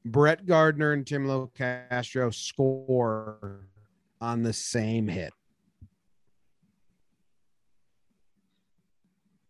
Brett 0.06 0.46
Gardner 0.46 0.94
and 0.94 1.06
Tim 1.06 1.50
Castro 1.54 2.30
score 2.30 3.68
on 4.22 4.44
the 4.44 4.54
same 4.54 5.10
hit. 5.10 5.34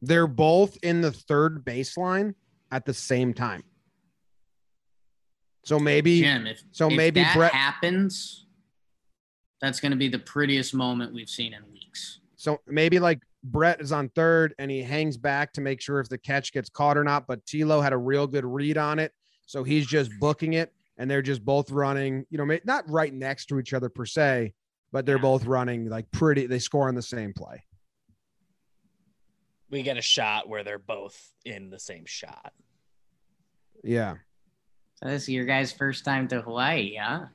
They're 0.01 0.25
both 0.25 0.79
in 0.81 1.01
the 1.01 1.11
third 1.11 1.63
baseline 1.63 2.33
at 2.71 2.85
the 2.85 2.95
same 2.95 3.35
time. 3.35 3.63
So 5.65 5.77
maybe 5.77 6.21
Jim, 6.21 6.47
if 6.47 6.63
so 6.71 6.89
if 6.89 6.97
maybe 6.97 7.21
that 7.21 7.35
Brett- 7.35 7.53
happens, 7.53 8.47
that's 9.61 9.79
going 9.79 9.91
to 9.91 9.97
be 9.97 10.07
the 10.07 10.19
prettiest 10.19 10.73
moment 10.73 11.13
we've 11.13 11.29
seen 11.29 11.53
in 11.53 11.61
weeks. 11.71 12.19
so 12.35 12.59
maybe 12.67 12.99
like 12.99 13.19
Brett 13.43 13.81
is 13.81 13.91
on 13.91 14.09
third 14.09 14.53
and 14.59 14.69
he 14.69 14.81
hangs 14.83 15.17
back 15.17 15.51
to 15.53 15.61
make 15.61 15.81
sure 15.81 15.99
if 15.99 16.09
the 16.09 16.17
catch 16.17 16.51
gets 16.53 16.69
caught 16.69 16.97
or 16.97 17.03
not. 17.03 17.25
But 17.27 17.43
Tilo 17.45 17.81
had 17.81 17.93
a 17.93 17.97
real 17.97 18.27
good 18.27 18.45
read 18.45 18.77
on 18.77 18.99
it, 18.99 19.13
so 19.47 19.63
he's 19.63 19.87
just 19.87 20.11
booking 20.19 20.53
it, 20.53 20.71
and 20.97 21.09
they're 21.09 21.21
just 21.23 21.43
both 21.43 21.71
running. 21.71 22.25
You 22.29 22.37
know, 22.37 22.59
not 22.65 22.87
right 22.89 23.13
next 23.13 23.47
to 23.47 23.59
each 23.59 23.73
other 23.73 23.89
per 23.89 24.05
se, 24.05 24.53
but 24.91 25.05
they're 25.07 25.15
Yeah. 25.17 25.21
both 25.23 25.45
running 25.45 25.89
like 25.89 26.09
pretty. 26.11 26.45
They 26.45 26.59
score 26.59 26.87
on 26.87 26.93
the 26.95 27.01
same 27.01 27.33
play. 27.33 27.63
We 29.69 29.83
get 29.83 29.97
a 29.97 30.01
shot 30.01 30.49
where 30.49 30.63
they're 30.63 30.77
both 30.79 31.17
in 31.45 31.69
the 31.69 31.79
same 31.79 32.05
shot. 32.05 32.53
Yeah, 33.83 34.17
So 35.01 35.07
this 35.09 35.23
is 35.23 35.29
your 35.29 35.45
guys' 35.45 35.71
first 35.71 36.05
time 36.05 36.27
to 36.27 36.41
Hawaii, 36.41 36.95
huh? 37.01 37.25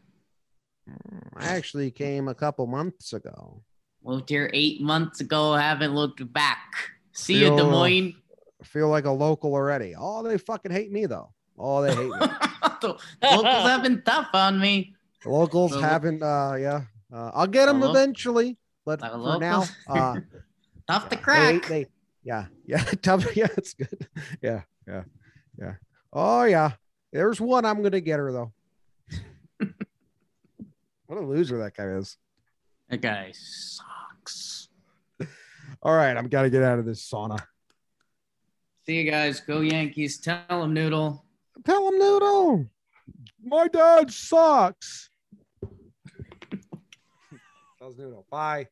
I 1.37 1.47
actually 1.49 1.91
came 1.91 2.29
a 2.29 2.35
couple 2.35 2.67
months 2.67 3.13
ago. 3.13 3.63
Moved 4.05 4.29
here 4.31 4.51
eight 4.53 4.81
months 4.81 5.21
ago. 5.21 5.55
Haven't 5.55 5.95
looked 5.95 6.33
back. 6.33 6.75
See 7.13 7.43
you, 7.43 7.57
Des 7.57 7.65
Moines. 7.65 8.15
I 8.61 8.65
feel 8.65 8.89
like 8.89 9.05
a 9.05 9.11
local 9.11 9.53
already. 9.55 9.95
Oh, 9.99 10.23
they 10.23 10.39
fucking 10.39 10.71
hate 10.71 10.93
me 10.93 11.07
though. 11.07 11.33
Oh, 11.59 11.83
they 11.83 11.95
hate 11.95 12.11
me. 12.11 12.19
the 12.81 12.99
locals 13.23 13.65
have 13.65 13.83
been 13.83 14.03
tough 14.03 14.29
on 14.33 14.61
me. 14.61 14.95
The 15.23 15.31
locals 15.31 15.73
lo- 15.73 15.81
haven't. 15.81 16.23
Uh, 16.23 16.57
yeah, 16.59 16.83
uh, 17.13 17.31
I'll 17.35 17.47
get 17.47 17.67
them 17.67 17.83
eventually, 17.83 18.59
but 18.85 19.01
for 19.01 19.39
now, 19.39 19.61
locals- 19.61 19.77
uh, 19.89 20.17
Tough 20.89 21.09
to 21.09 21.17
yeah, 21.17 21.21
crack. 21.23 21.67
They, 21.67 21.83
they, 21.83 21.87
yeah, 22.23 22.47
yeah, 22.65 22.79
tough. 23.03 23.37
Yeah, 23.37 23.49
it's 23.57 23.75
good. 23.75 24.09
Yeah, 24.41 24.63
yeah, 24.87 25.03
yeah. 25.59 25.75
Oh 26.13 26.45
yeah, 26.45 26.73
there's 27.13 27.41
one. 27.41 27.65
I'm 27.65 27.83
gonna 27.83 28.01
get 28.01 28.21
her 28.21 28.31
though. 28.31 28.53
What 31.07 31.19
a 31.19 31.25
loser 31.25 31.59
that 31.59 31.75
guy 31.77 31.87
is. 31.89 32.17
that 32.89 33.01
guy 33.01 33.33
sucks. 33.33 34.69
All 35.83 35.95
right, 35.95 36.17
I'm 36.17 36.29
gotta 36.29 36.51
get 36.51 36.63
out 36.63 36.79
of 36.79 36.85
this 36.85 37.09
sauna. 37.09 37.39
See 38.87 39.01
you 39.01 39.11
guys. 39.11 39.41
Go 39.41 39.61
Yankees. 39.61 40.19
Tell 40.19 40.45
them 40.49 40.73
Noodle. 40.73 41.25
Tell 41.65 41.89
him, 41.89 41.99
Noodle. 41.99 42.67
My 43.45 43.67
dad 43.67 44.13
sucks. 44.13 45.11
Tells 47.79 47.99
Noodle. 47.99 48.27
Bye. 48.31 48.67